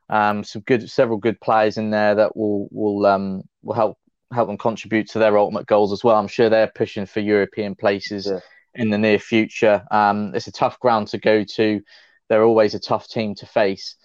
um, 0.10 0.44
some 0.44 0.62
good, 0.64 0.90
several 0.90 1.18
good 1.18 1.40
players 1.42 1.78
in 1.78 1.90
there 1.90 2.16
that 2.16 2.36
will 2.36 2.68
will 2.72 3.06
um, 3.06 3.44
will 3.62 3.76
help 3.76 3.98
help 4.32 4.48
them 4.48 4.58
contribute 4.58 5.10
to 5.10 5.20
their 5.20 5.38
ultimate 5.38 5.68
goals 5.68 5.94
as 5.94 6.04
well. 6.04 6.18
I'm 6.18 6.28
sure 6.28 6.50
they're 6.50 6.72
pushing 6.74 7.06
for 7.06 7.22
European 7.22 7.76
places 7.76 8.28
yeah. 8.28 8.40
in 8.76 8.90
the 8.90 8.98
near 8.98 9.20
future. 9.20 9.86
Um, 9.90 10.34
it's 10.36 10.48
a 10.48 10.52
tough 10.52 10.80
ground 10.80 11.08
to 11.10 11.18
go 11.18 11.44
to 11.44 11.82
they're 12.30 12.44
always 12.44 12.76
a 12.76 12.80
tough 12.80 13.08
team 13.08 13.36
to 13.36 13.46
face. 13.46 13.96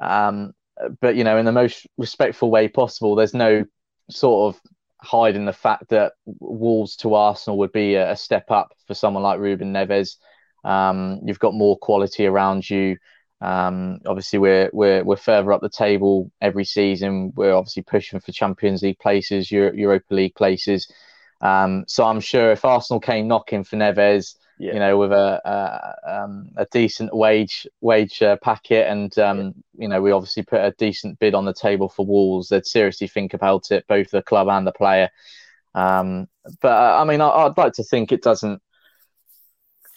Um, 0.00 0.52
but 1.00 1.16
you 1.16 1.24
know, 1.24 1.36
in 1.36 1.44
the 1.44 1.52
most 1.52 1.86
respectful 1.98 2.50
way 2.50 2.68
possible. 2.68 3.14
There's 3.14 3.34
no 3.34 3.64
sort 4.10 4.54
of 4.54 4.60
hiding 5.00 5.44
the 5.44 5.52
fact 5.52 5.88
that 5.90 6.12
Wolves 6.24 6.96
to 6.96 7.14
Arsenal 7.14 7.58
would 7.58 7.72
be 7.72 7.94
a, 7.94 8.12
a 8.12 8.16
step 8.16 8.50
up 8.50 8.72
for 8.86 8.94
someone 8.94 9.22
like 9.22 9.40
Ruben 9.40 9.72
Neves. 9.72 10.16
Um, 10.64 11.20
you've 11.24 11.38
got 11.38 11.54
more 11.54 11.76
quality 11.78 12.26
around 12.26 12.68
you. 12.68 12.96
Um, 13.40 13.98
obviously, 14.06 14.38
we're 14.38 14.70
we're 14.72 15.02
we're 15.02 15.16
further 15.16 15.52
up 15.52 15.60
the 15.60 15.68
table 15.68 16.30
every 16.40 16.64
season. 16.64 17.32
We're 17.34 17.54
obviously 17.54 17.82
pushing 17.82 18.20
for 18.20 18.32
Champions 18.32 18.82
League 18.82 19.00
places, 19.00 19.50
Euro- 19.50 19.74
Europa 19.74 20.14
League 20.14 20.36
places. 20.36 20.90
Um, 21.40 21.84
so 21.88 22.04
I'm 22.04 22.20
sure 22.20 22.52
if 22.52 22.64
Arsenal 22.64 23.00
came 23.00 23.26
knocking 23.26 23.64
for 23.64 23.76
Neves, 23.76 24.36
yeah. 24.62 24.74
you 24.74 24.78
know, 24.78 24.96
with 24.96 25.12
a 25.12 25.40
a, 25.44 26.22
um, 26.22 26.50
a 26.56 26.66
decent 26.70 27.14
wage 27.14 27.66
wage 27.80 28.22
uh, 28.22 28.36
packet, 28.36 28.86
and 28.86 29.18
um, 29.18 29.38
yeah. 29.38 29.52
you 29.74 29.88
know, 29.88 30.00
we 30.00 30.12
obviously 30.12 30.44
put 30.44 30.60
a 30.60 30.72
decent 30.78 31.18
bid 31.18 31.34
on 31.34 31.44
the 31.44 31.52
table 31.52 31.88
for 31.88 32.06
Wolves. 32.06 32.48
They'd 32.48 32.64
seriously 32.64 33.08
think 33.08 33.34
about 33.34 33.72
it, 33.72 33.84
both 33.88 34.10
the 34.10 34.22
club 34.22 34.48
and 34.48 34.64
the 34.64 34.72
player. 34.72 35.10
Um, 35.74 36.28
but 36.60 36.72
uh, 36.72 37.00
I 37.00 37.04
mean, 37.04 37.20
I, 37.20 37.44
would 37.44 37.58
like 37.58 37.72
to 37.74 37.82
think 37.82 38.12
it 38.12 38.22
doesn't 38.22 38.62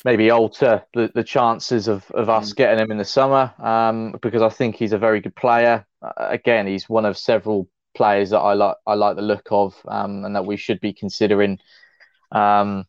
maybe 0.04 0.32
alter 0.32 0.84
the, 0.93 1.12
the 1.13 1.23
chances 1.23 1.88
of, 1.88 2.10
of 2.12 2.30
us 2.30 2.54
mm. 2.54 2.56
getting 2.56 2.80
him 2.80 2.91
in 2.91 2.97
the 2.97 3.06
summer 3.06 3.54
um, 3.60 4.15
because 4.21 4.41
I 4.41 4.49
think 4.49 4.75
he's 4.75 4.93
a 4.93 4.97
very 4.97 5.19
good 5.19 5.36
player. 5.36 5.86
Uh, 6.01 6.12
again, 6.17 6.65
he's 6.65 6.89
one 6.89 7.06
of 7.06 7.17
several 7.17 7.69
players 7.93 8.32
that 8.32 8.39
I 8.39 8.54
like 8.54 8.78
I 8.88 8.95
like 8.95 9.15
the 9.15 9.21
look 9.21 9.47
of 9.51 9.75
um, 9.88 10.25
and 10.25 10.36
that 10.36 10.45
we 10.45 10.58
should 10.58 10.80
be 10.80 10.93
considering. 10.93 11.60
Um, 12.32 12.86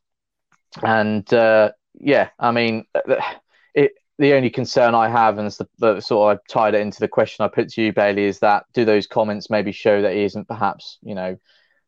and 0.82 1.32
uh, 1.32 1.72
yeah, 1.98 2.30
I 2.38 2.52
mean, 2.52 2.84
it, 3.74 3.92
the 4.18 4.34
only 4.34 4.50
concern 4.50 4.94
I 4.94 5.08
have, 5.08 5.38
and 5.38 5.50
the, 5.50 5.68
the, 5.78 6.00
sort 6.00 6.32
of 6.32 6.38
I 6.38 6.52
tied 6.52 6.74
it 6.74 6.80
into 6.80 7.00
the 7.00 7.08
question 7.08 7.44
I 7.44 7.48
put 7.48 7.68
to 7.70 7.82
you, 7.82 7.92
Bailey, 7.92 8.24
is 8.24 8.38
that 8.40 8.64
do 8.72 8.84
those 8.84 9.06
comments 9.06 9.50
maybe 9.50 9.72
show 9.72 10.02
that 10.02 10.14
he 10.14 10.24
isn't 10.24 10.48
perhaps, 10.48 10.98
you 11.02 11.14
know, 11.14 11.36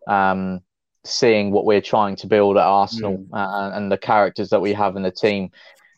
um, 0.07 0.61
seeing 1.05 1.51
what 1.51 1.65
we're 1.65 1.81
trying 1.81 2.17
to 2.17 2.27
build 2.27 2.57
at 2.57 2.65
Arsenal 2.65 3.19
mm. 3.19 3.29
uh, 3.33 3.77
and 3.77 3.91
the 3.91 3.99
characters 3.99 4.51
that 4.51 4.61
we 4.61 4.73
have 4.75 4.97
in 4.97 5.03
the 5.03 5.11
team. 5.11 5.51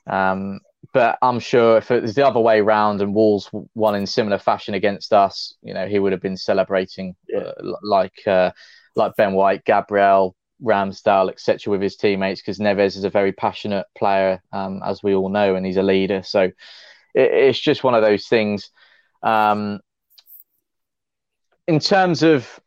Um, 0.06 0.60
but 0.92 1.18
I'm 1.22 1.40
sure 1.40 1.76
if 1.76 1.90
it 1.90 2.02
was 2.02 2.14
the 2.14 2.26
other 2.26 2.40
way 2.40 2.60
around 2.60 3.00
and 3.00 3.14
Wolves 3.14 3.50
won 3.74 3.94
in 3.94 4.06
similar 4.06 4.38
fashion 4.38 4.74
against 4.74 5.12
us, 5.12 5.54
you 5.62 5.74
know, 5.74 5.86
he 5.86 5.98
would 5.98 6.12
have 6.12 6.22
been 6.22 6.36
celebrating 6.36 7.14
yeah. 7.28 7.40
uh, 7.40 7.74
like 7.82 8.26
uh, 8.26 8.50
like 8.96 9.14
Ben 9.16 9.34
White, 9.34 9.64
Gabriel, 9.64 10.34
Ramsdale, 10.62 11.30
etc., 11.30 11.70
with 11.70 11.82
his 11.82 11.96
teammates 11.96 12.40
because 12.40 12.58
Neves 12.58 12.96
is 12.96 13.04
a 13.04 13.10
very 13.10 13.32
passionate 13.32 13.86
player, 13.96 14.42
um, 14.52 14.82
as 14.84 15.02
we 15.02 15.14
all 15.14 15.28
know, 15.28 15.54
and 15.54 15.64
he's 15.64 15.76
a 15.76 15.82
leader. 15.82 16.22
So 16.22 16.42
it, 16.42 16.54
it's 17.14 17.60
just 17.60 17.84
one 17.84 17.94
of 17.94 18.02
those 18.02 18.26
things. 18.26 18.70
Um, 19.22 19.80
in 21.66 21.78
terms 21.78 22.22
of 22.22 22.60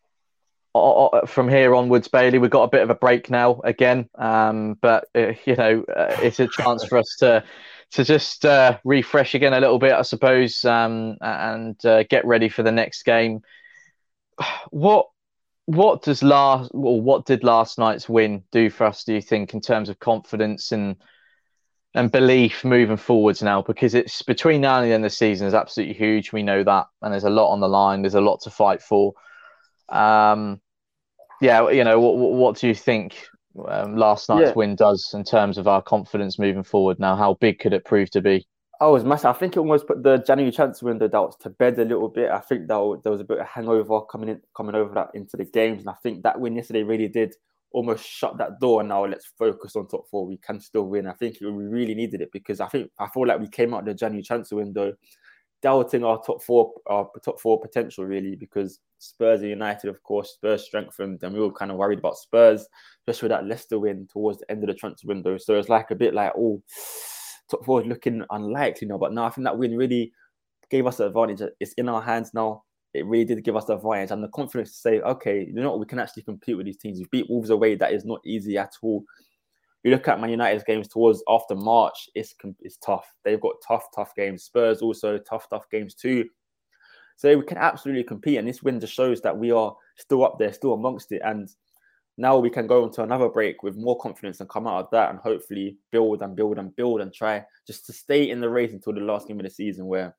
uh, 0.76 1.26
from 1.26 1.50
here 1.50 1.76
onwards, 1.76 2.08
Bailey, 2.08 2.40
we've 2.40 2.50
got 2.50 2.64
a 2.64 2.70
bit 2.70 2.82
of 2.82 2.90
a 2.90 2.96
break 2.96 3.30
now 3.30 3.62
again, 3.64 4.10
um, 4.16 4.78
but 4.82 5.06
uh, 5.16 5.34
you 5.46 5.56
know 5.56 5.84
uh, 5.96 6.16
it's 6.22 6.40
a 6.40 6.48
chance 6.48 6.86
for 6.86 6.98
us 6.98 7.16
to 7.20 7.44
to 7.92 8.04
just 8.04 8.44
uh, 8.44 8.80
refresh 8.84 9.36
again 9.36 9.54
a 9.54 9.60
little 9.60 9.78
bit, 9.78 9.94
I 9.94 10.02
suppose, 10.02 10.66
um, 10.66 11.18
and 11.22 11.84
uh, 11.86 12.04
get 12.04 12.26
ready 12.26 12.50
for 12.50 12.64
the 12.64 12.72
next 12.72 13.04
game. 13.04 13.42
What 14.72 15.08
what 15.66 16.04
does 16.04 16.24
last 16.24 16.72
or 16.74 17.00
what 17.02 17.26
did 17.26 17.44
last 17.44 17.78
night's 17.80 18.10
win 18.10 18.44
do 18.52 18.70
for 18.70 18.86
us? 18.86 19.04
Do 19.04 19.14
you 19.14 19.22
think 19.22 19.54
in 19.54 19.62
terms 19.62 19.90
of 19.90 20.00
confidence 20.00 20.72
and 20.72 20.96
and 21.96 22.12
belief 22.12 22.66
moving 22.66 22.98
forwards 22.98 23.42
now? 23.42 23.62
Because 23.62 23.94
it's 23.94 24.22
between 24.24 24.62
now 24.62 24.80
and 24.80 24.90
the 24.90 24.94
end 24.94 25.06
of 25.06 25.12
the 25.12 25.16
season 25.16 25.48
is 25.48 25.54
absolutely 25.54 25.96
huge. 25.96 26.34
We 26.34 26.44
know 26.44 26.64
that, 26.64 26.88
and 27.02 27.14
there's 27.14 27.24
a 27.24 27.30
lot 27.30 27.52
on 27.52 27.60
the 27.60 27.70
line. 27.70 28.02
There's 28.02 28.16
a 28.16 28.22
lot 28.22 28.42
to 28.42 28.50
fight 28.50 28.82
for. 28.82 29.14
Um, 29.90 30.60
yeah, 31.40 31.70
you 31.70 31.84
know, 31.84 32.00
what, 32.00 32.16
what 32.16 32.58
do 32.58 32.68
you 32.68 32.76
think 32.76 33.28
um, 33.68 33.96
last 33.96 34.30
night's 34.30 34.50
yeah. 34.50 34.54
win 34.56 34.76
does 34.76 35.12
in 35.14 35.24
terms 35.24 35.58
of 35.58 35.68
our 35.68 35.82
confidence 35.82 36.40
moving 36.40 36.64
forward 36.64 37.00
now? 37.00 37.16
How 37.16 37.36
big 37.36 37.60
could 37.60 37.74
it 37.74 37.86
prove 37.86 38.10
to 38.12 38.22
be? 38.22 38.48
Oh, 38.86 38.90
it 38.90 38.92
was 38.92 39.06
massive. 39.06 39.28
I 39.28 39.34
think 39.40 39.56
it 39.56 39.60
almost 39.60 39.88
put 39.88 40.04
the 40.04 40.18
January 40.18 40.52
transfer 40.52 40.88
window 40.88 41.08
doubts 41.08 41.38
to 41.38 41.50
bed 41.50 41.80
a 41.80 41.86
little 41.86 42.10
bit. 42.10 42.30
I 42.30 42.42
think 42.42 42.68
that 42.68 43.00
there 43.02 43.14
was 43.14 43.22
a 43.22 43.24
bit 43.24 43.38
of 43.38 43.48
hangover 43.48 44.02
coming 44.02 44.28
in, 44.28 44.42
coming 44.58 44.76
over 44.76 44.94
that 44.96 45.12
into 45.14 45.38
the 45.38 45.46
games, 45.46 45.80
and 45.80 45.90
I 45.90 45.94
think 46.04 46.22
that 46.24 46.38
win 46.38 46.58
yesterday 46.58 46.84
really 46.84 47.08
did 47.08 47.34
almost 47.72 48.06
shut 48.06 48.38
that 48.40 48.60
door. 48.60 48.82
And 48.82 48.90
now 48.90 49.06
let's 49.06 49.32
focus 49.40 49.78
on 49.78 49.88
top 49.88 50.10
four. 50.10 50.28
We 50.28 50.36
can 50.36 50.60
still 50.60 50.84
win. 50.84 51.08
I 51.08 51.14
think 51.14 51.38
we 51.40 51.48
really 51.48 51.96
needed 51.96 52.20
it 52.20 52.34
because 52.34 52.60
I 52.60 52.68
think 52.68 52.92
I 53.00 53.08
feel 53.08 53.26
like 53.26 53.40
we 53.40 53.48
came 53.48 53.74
out 53.74 53.86
the 53.86 53.94
January 53.94 54.22
transfer 54.22 54.58
window 54.58 54.92
doubting 55.62 56.04
our 56.04 56.22
top 56.22 56.44
four, 56.44 56.74
our 56.88 57.08
top 57.24 57.40
four 57.40 57.62
potential 57.62 58.04
really 58.04 58.36
because 58.36 58.82
Spurs 58.98 59.40
and 59.40 59.50
United, 59.50 59.88
of 59.88 60.04
course, 60.04 60.32
Spurs 60.34 60.66
strengthened, 60.66 61.24
and 61.24 61.34
we 61.34 61.40
were 61.40 61.54
kind 61.54 61.72
of 61.72 61.78
worried 61.78 62.00
about 62.00 62.18
Spurs, 62.18 62.68
especially 63.00 63.28
with 63.28 63.38
that 63.38 63.48
Leicester 63.48 63.80
win 63.80 64.10
towards 64.12 64.40
the 64.40 64.52
end 64.52 64.62
of 64.62 64.68
the 64.68 64.76
transfer 64.76 65.08
window. 65.08 65.38
So 65.38 65.58
it's 65.58 65.70
like 65.70 65.92
a 65.92 65.96
bit 65.96 66.14
like, 66.14 66.34
oh, 66.38 66.62
top 67.54 67.66
four 67.66 67.82
is 67.82 67.88
looking 67.88 68.24
unlikely 68.30 68.88
now. 68.88 68.98
But 68.98 69.14
now 69.14 69.26
I 69.26 69.30
think 69.30 69.46
that 69.46 69.58
win 69.58 69.78
really 69.78 70.12
gave 70.70 70.86
us 70.86 70.98
the 70.98 71.08
advantage. 71.08 71.42
It's 71.60 71.74
in 71.74 71.90
our 71.90 72.02
hands 72.02 72.34
now. 72.34 72.64
It 72.94 73.06
really 73.08 73.26
did 73.26 73.44
give 73.44 73.56
us 73.56 73.66
the 73.66 73.76
advantage 73.76 74.12
and 74.12 74.24
the 74.24 74.28
confidence 74.30 74.72
to 74.72 74.78
say, 74.78 75.00
okay, 75.02 75.46
you 75.46 75.54
know 75.54 75.72
what, 75.72 75.80
we 75.80 75.86
can 75.88 76.00
actually 76.00 76.24
compete 76.24 76.58
with 76.58 76.68
these 76.68 76.78
teams. 76.78 77.00
We 77.00 77.08
beat 77.12 77.30
Wolves 77.30 77.50
away. 77.50 77.76
That 77.76 77.92
is 77.92 78.06
not 78.06 78.22
easy 78.24 78.58
at 78.58 78.74
all 78.84 79.04
you 79.84 79.92
look 79.92 80.08
at 80.08 80.20
Man 80.20 80.30
United's 80.30 80.64
games 80.64 80.88
towards 80.88 81.24
after 81.28 81.56
March, 81.56 82.10
it's 82.16 82.34
it's 82.62 82.78
tough. 82.78 83.14
They've 83.24 83.40
got 83.40 83.56
tough, 83.66 83.86
tough 83.94 84.16
games. 84.16 84.44
Spurs 84.44 84.82
also 84.82 85.18
tough, 85.18 85.50
tough 85.50 85.70
games 85.70 85.94
too. 85.94 86.26
So 87.18 87.38
we 87.38 87.46
can 87.46 87.58
absolutely 87.58 88.04
compete, 88.04 88.38
and 88.38 88.48
this 88.48 88.64
win 88.64 88.80
just 88.80 88.94
shows 88.94 89.22
that 89.22 89.38
we 89.38 89.52
are 89.52 89.76
still 89.98 90.24
up 90.24 90.40
there, 90.40 90.54
still 90.54 90.74
amongst 90.74 91.12
it. 91.12 91.22
And 91.24 91.50
now 92.18 92.38
we 92.38 92.50
can 92.50 92.68
go 92.68 92.84
into 92.84 93.02
another 93.02 93.30
break 93.30 93.64
with 93.64 93.76
more 93.76 93.98
confidence 93.98 94.40
and 94.40 94.50
come 94.50 94.68
out 94.68 94.84
of 94.84 94.90
that, 94.92 95.10
and 95.10 95.20
hopefully 95.20 95.78
build 95.92 96.22
and 96.22 96.36
build 96.36 96.58
and 96.60 96.76
build 96.76 97.02
and 97.02 97.14
try 97.14 97.44
just 97.66 97.86
to 97.88 97.94
stay 97.94 98.30
in 98.30 98.40
the 98.40 98.50
race 98.50 98.72
until 98.72 98.94
the 98.94 99.00
last 99.00 99.28
game 99.28 99.40
of 99.40 99.46
the 99.46 99.50
season, 99.50 99.88
where, 99.88 100.16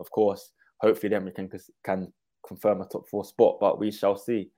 of 0.00 0.10
course, 0.10 0.50
hopefully 0.78 1.10
then 1.10 1.24
we 1.24 1.30
can 1.30 1.50
can 1.84 2.12
confirm 2.46 2.80
a 2.80 2.86
top 2.86 3.08
four 3.08 3.24
spot. 3.24 3.58
But 3.60 3.78
we 3.78 3.92
shall 3.92 4.16
see. 4.16 4.50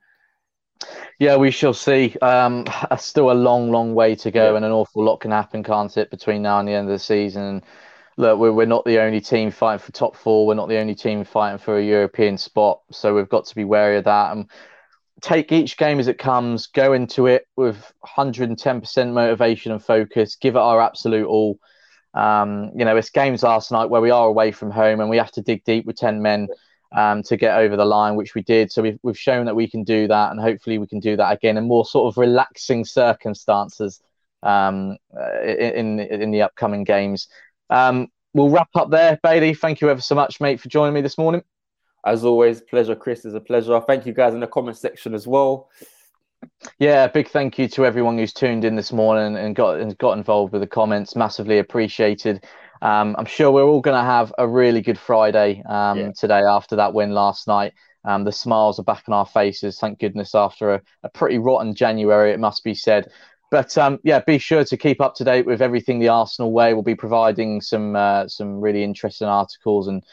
Yeah, 1.18 1.36
we 1.36 1.50
shall 1.50 1.74
see. 1.74 2.16
Um, 2.22 2.64
still 2.98 3.30
a 3.30 3.32
long, 3.32 3.70
long 3.70 3.94
way 3.94 4.14
to 4.16 4.30
go, 4.30 4.50
yeah. 4.50 4.56
and 4.56 4.64
an 4.64 4.72
awful 4.72 5.04
lot 5.04 5.20
can 5.20 5.30
happen, 5.30 5.62
can't 5.62 5.94
it, 5.96 6.10
between 6.10 6.42
now 6.42 6.58
and 6.58 6.68
the 6.68 6.72
end 6.72 6.88
of 6.88 6.92
the 6.92 6.98
season? 6.98 7.62
Look, 8.18 8.38
we're, 8.38 8.52
we're 8.52 8.66
not 8.66 8.86
the 8.86 8.98
only 8.98 9.20
team 9.20 9.50
fighting 9.50 9.84
for 9.84 9.92
top 9.92 10.16
four. 10.16 10.46
We're 10.46 10.54
not 10.54 10.70
the 10.70 10.78
only 10.78 10.94
team 10.94 11.22
fighting 11.22 11.58
for 11.58 11.78
a 11.78 11.84
European 11.84 12.38
spot, 12.38 12.80
so 12.90 13.14
we've 13.14 13.28
got 13.28 13.44
to 13.44 13.54
be 13.54 13.64
wary 13.64 13.98
of 13.98 14.04
that 14.04 14.32
and 14.32 14.48
take 15.20 15.52
each 15.52 15.76
game 15.76 15.98
as 15.98 16.08
it 16.08 16.18
comes. 16.18 16.66
Go 16.66 16.92
into 16.92 17.26
it 17.26 17.46
with 17.56 17.92
110% 18.06 19.12
motivation 19.12 19.72
and 19.72 19.82
focus. 19.82 20.36
Give 20.36 20.56
it 20.56 20.60
our 20.60 20.80
absolute 20.80 21.26
all. 21.26 21.58
Um, 22.14 22.72
you 22.74 22.84
know, 22.84 22.96
it's 22.96 23.10
games 23.10 23.42
last 23.42 23.70
night 23.72 23.90
where 23.90 24.00
we 24.00 24.10
are 24.10 24.26
away 24.26 24.52
from 24.52 24.70
home 24.70 25.00
and 25.00 25.10
we 25.10 25.18
have 25.18 25.32
to 25.32 25.42
dig 25.42 25.64
deep 25.64 25.84
with 25.86 25.96
10 25.96 26.22
men 26.22 26.48
um, 26.96 27.22
to 27.24 27.36
get 27.36 27.58
over 27.58 27.76
the 27.76 27.84
line, 27.84 28.16
which 28.16 28.34
we 28.34 28.42
did. 28.42 28.72
So 28.72 28.82
we've, 28.82 28.98
we've 29.02 29.18
shown 29.18 29.46
that 29.46 29.56
we 29.56 29.68
can 29.68 29.84
do 29.84 30.08
that, 30.08 30.30
and 30.30 30.40
hopefully 30.40 30.78
we 30.78 30.86
can 30.86 31.00
do 31.00 31.16
that 31.16 31.32
again 31.32 31.56
in 31.56 31.66
more 31.66 31.84
sort 31.84 32.12
of 32.12 32.18
relaxing 32.18 32.84
circumstances 32.84 34.00
um, 34.42 34.96
uh, 35.18 35.42
in, 35.42 36.00
in 36.00 36.30
the 36.30 36.42
upcoming 36.42 36.84
games. 36.84 37.28
Um, 37.70 38.08
we'll 38.34 38.50
wrap 38.50 38.70
up 38.74 38.90
there, 38.90 39.18
Bailey. 39.22 39.54
Thank 39.54 39.80
you 39.80 39.90
ever 39.90 40.00
so 40.00 40.14
much, 40.14 40.40
mate, 40.40 40.60
for 40.60 40.68
joining 40.68 40.94
me 40.94 41.00
this 41.00 41.18
morning. 41.18 41.42
As 42.06 42.24
always, 42.24 42.60
pleasure, 42.60 42.94
Chris. 42.94 43.24
It's 43.24 43.34
a 43.34 43.40
pleasure. 43.40 43.80
Thank 43.80 44.06
you 44.06 44.12
guys 44.12 44.32
in 44.32 44.40
the 44.40 44.46
comment 44.46 44.76
section 44.76 45.12
as 45.12 45.26
well. 45.26 45.68
Yeah, 46.78 47.08
big 47.08 47.28
thank 47.28 47.58
you 47.58 47.66
to 47.68 47.84
everyone 47.84 48.16
who's 48.16 48.32
tuned 48.32 48.64
in 48.64 48.76
this 48.76 48.92
morning 48.92 49.36
and 49.36 49.56
got 49.56 49.80
and 49.80 49.98
got 49.98 50.16
involved 50.16 50.52
with 50.52 50.62
the 50.62 50.68
comments. 50.68 51.16
Massively 51.16 51.58
appreciated. 51.58 52.44
Um, 52.80 53.16
I'm 53.18 53.24
sure 53.24 53.50
we're 53.50 53.64
all 53.64 53.80
going 53.80 53.96
to 53.96 54.04
have 54.04 54.32
a 54.38 54.46
really 54.46 54.82
good 54.82 54.98
Friday 54.98 55.62
um, 55.68 55.98
yeah. 55.98 56.12
today 56.12 56.42
after 56.42 56.76
that 56.76 56.94
win 56.94 57.10
last 57.10 57.48
night. 57.48 57.72
Um, 58.04 58.22
the 58.22 58.32
smiles 58.32 58.78
are 58.78 58.84
back 58.84 59.04
on 59.08 59.14
our 59.14 59.26
faces, 59.26 59.78
thank 59.78 59.98
goodness, 59.98 60.34
after 60.34 60.74
a, 60.74 60.82
a 61.02 61.08
pretty 61.08 61.38
rotten 61.38 61.74
January, 61.74 62.32
it 62.32 62.38
must 62.38 62.62
be 62.62 62.74
said. 62.74 63.10
But 63.50 63.76
um, 63.78 63.98
yeah, 64.04 64.20
be 64.20 64.38
sure 64.38 64.64
to 64.64 64.76
keep 64.76 65.00
up 65.00 65.16
to 65.16 65.24
date 65.24 65.46
with 65.46 65.62
everything 65.62 65.98
the 65.98 66.08
Arsenal 66.08 66.52
way. 66.52 66.72
We'll 66.72 66.82
be 66.82 66.94
providing 66.94 67.60
some 67.60 67.96
uh, 67.96 68.28
some 68.28 68.60
really 68.60 68.84
interesting 68.84 69.28
articles 69.28 69.88
and 69.88 70.04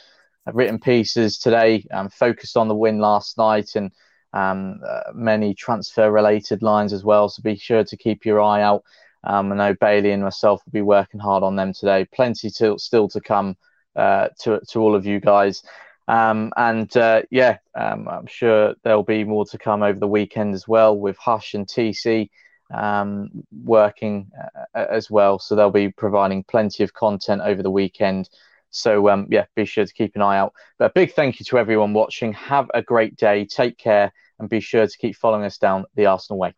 written 0.51 0.79
pieces 0.79 1.37
today, 1.37 1.85
um, 1.91 2.09
focused 2.09 2.57
on 2.57 2.67
the 2.67 2.75
win 2.75 2.99
last 2.99 3.37
night 3.37 3.71
and 3.75 3.91
um, 4.33 4.81
uh, 4.87 5.11
many 5.13 5.53
transfer 5.53 6.11
related 6.11 6.61
lines 6.61 6.91
as 6.91 7.03
well. 7.03 7.29
So 7.29 7.41
be 7.41 7.55
sure 7.55 7.83
to 7.83 7.97
keep 7.97 8.25
your 8.25 8.41
eye 8.41 8.61
out. 8.61 8.83
Um, 9.23 9.51
I 9.51 9.55
know 9.55 9.75
Bailey 9.79 10.11
and 10.11 10.23
myself 10.23 10.61
will 10.65 10.71
be 10.71 10.81
working 10.81 11.19
hard 11.19 11.43
on 11.43 11.55
them 11.55 11.71
today. 11.73 12.05
Plenty 12.13 12.49
to, 12.51 12.77
still 12.77 13.07
to 13.09 13.21
come 13.21 13.55
uh, 13.95 14.29
to 14.39 14.59
to 14.69 14.79
all 14.79 14.95
of 14.95 15.05
you 15.05 15.19
guys. 15.19 15.63
Um, 16.07 16.51
and 16.57 16.95
uh, 16.97 17.21
yeah, 17.31 17.57
um, 17.75 18.07
I'm 18.09 18.27
sure 18.27 18.75
there'll 18.83 19.03
be 19.03 19.23
more 19.23 19.45
to 19.45 19.57
come 19.57 19.83
over 19.83 19.99
the 19.99 20.07
weekend 20.07 20.53
as 20.53 20.67
well 20.67 20.97
with 20.97 21.17
Hush 21.17 21.53
and 21.53 21.65
TC 21.65 22.29
um, 22.73 23.29
working 23.63 24.29
uh, 24.75 24.85
as 24.89 25.09
well. 25.09 25.39
So 25.39 25.55
they'll 25.55 25.71
be 25.71 25.89
providing 25.89 26.43
plenty 26.43 26.83
of 26.83 26.93
content 26.93 27.41
over 27.41 27.63
the 27.63 27.71
weekend. 27.71 28.29
So 28.73 29.09
um, 29.09 29.27
yeah, 29.29 29.45
be 29.55 29.65
sure 29.65 29.85
to 29.85 29.93
keep 29.93 30.15
an 30.15 30.21
eye 30.21 30.37
out. 30.37 30.53
But 30.77 30.91
a 30.91 30.93
big 30.93 31.13
thank 31.13 31.39
you 31.39 31.45
to 31.45 31.59
everyone 31.59 31.93
watching. 31.93 32.33
Have 32.33 32.69
a 32.73 32.81
great 32.81 33.15
day. 33.15 33.45
Take 33.45 33.77
care 33.77 34.11
and 34.39 34.49
be 34.49 34.59
sure 34.59 34.85
to 34.85 34.97
keep 34.97 35.15
following 35.15 35.45
us 35.45 35.57
down 35.57 35.85
the 35.95 36.07
Arsenal 36.07 36.39
way. 36.39 36.53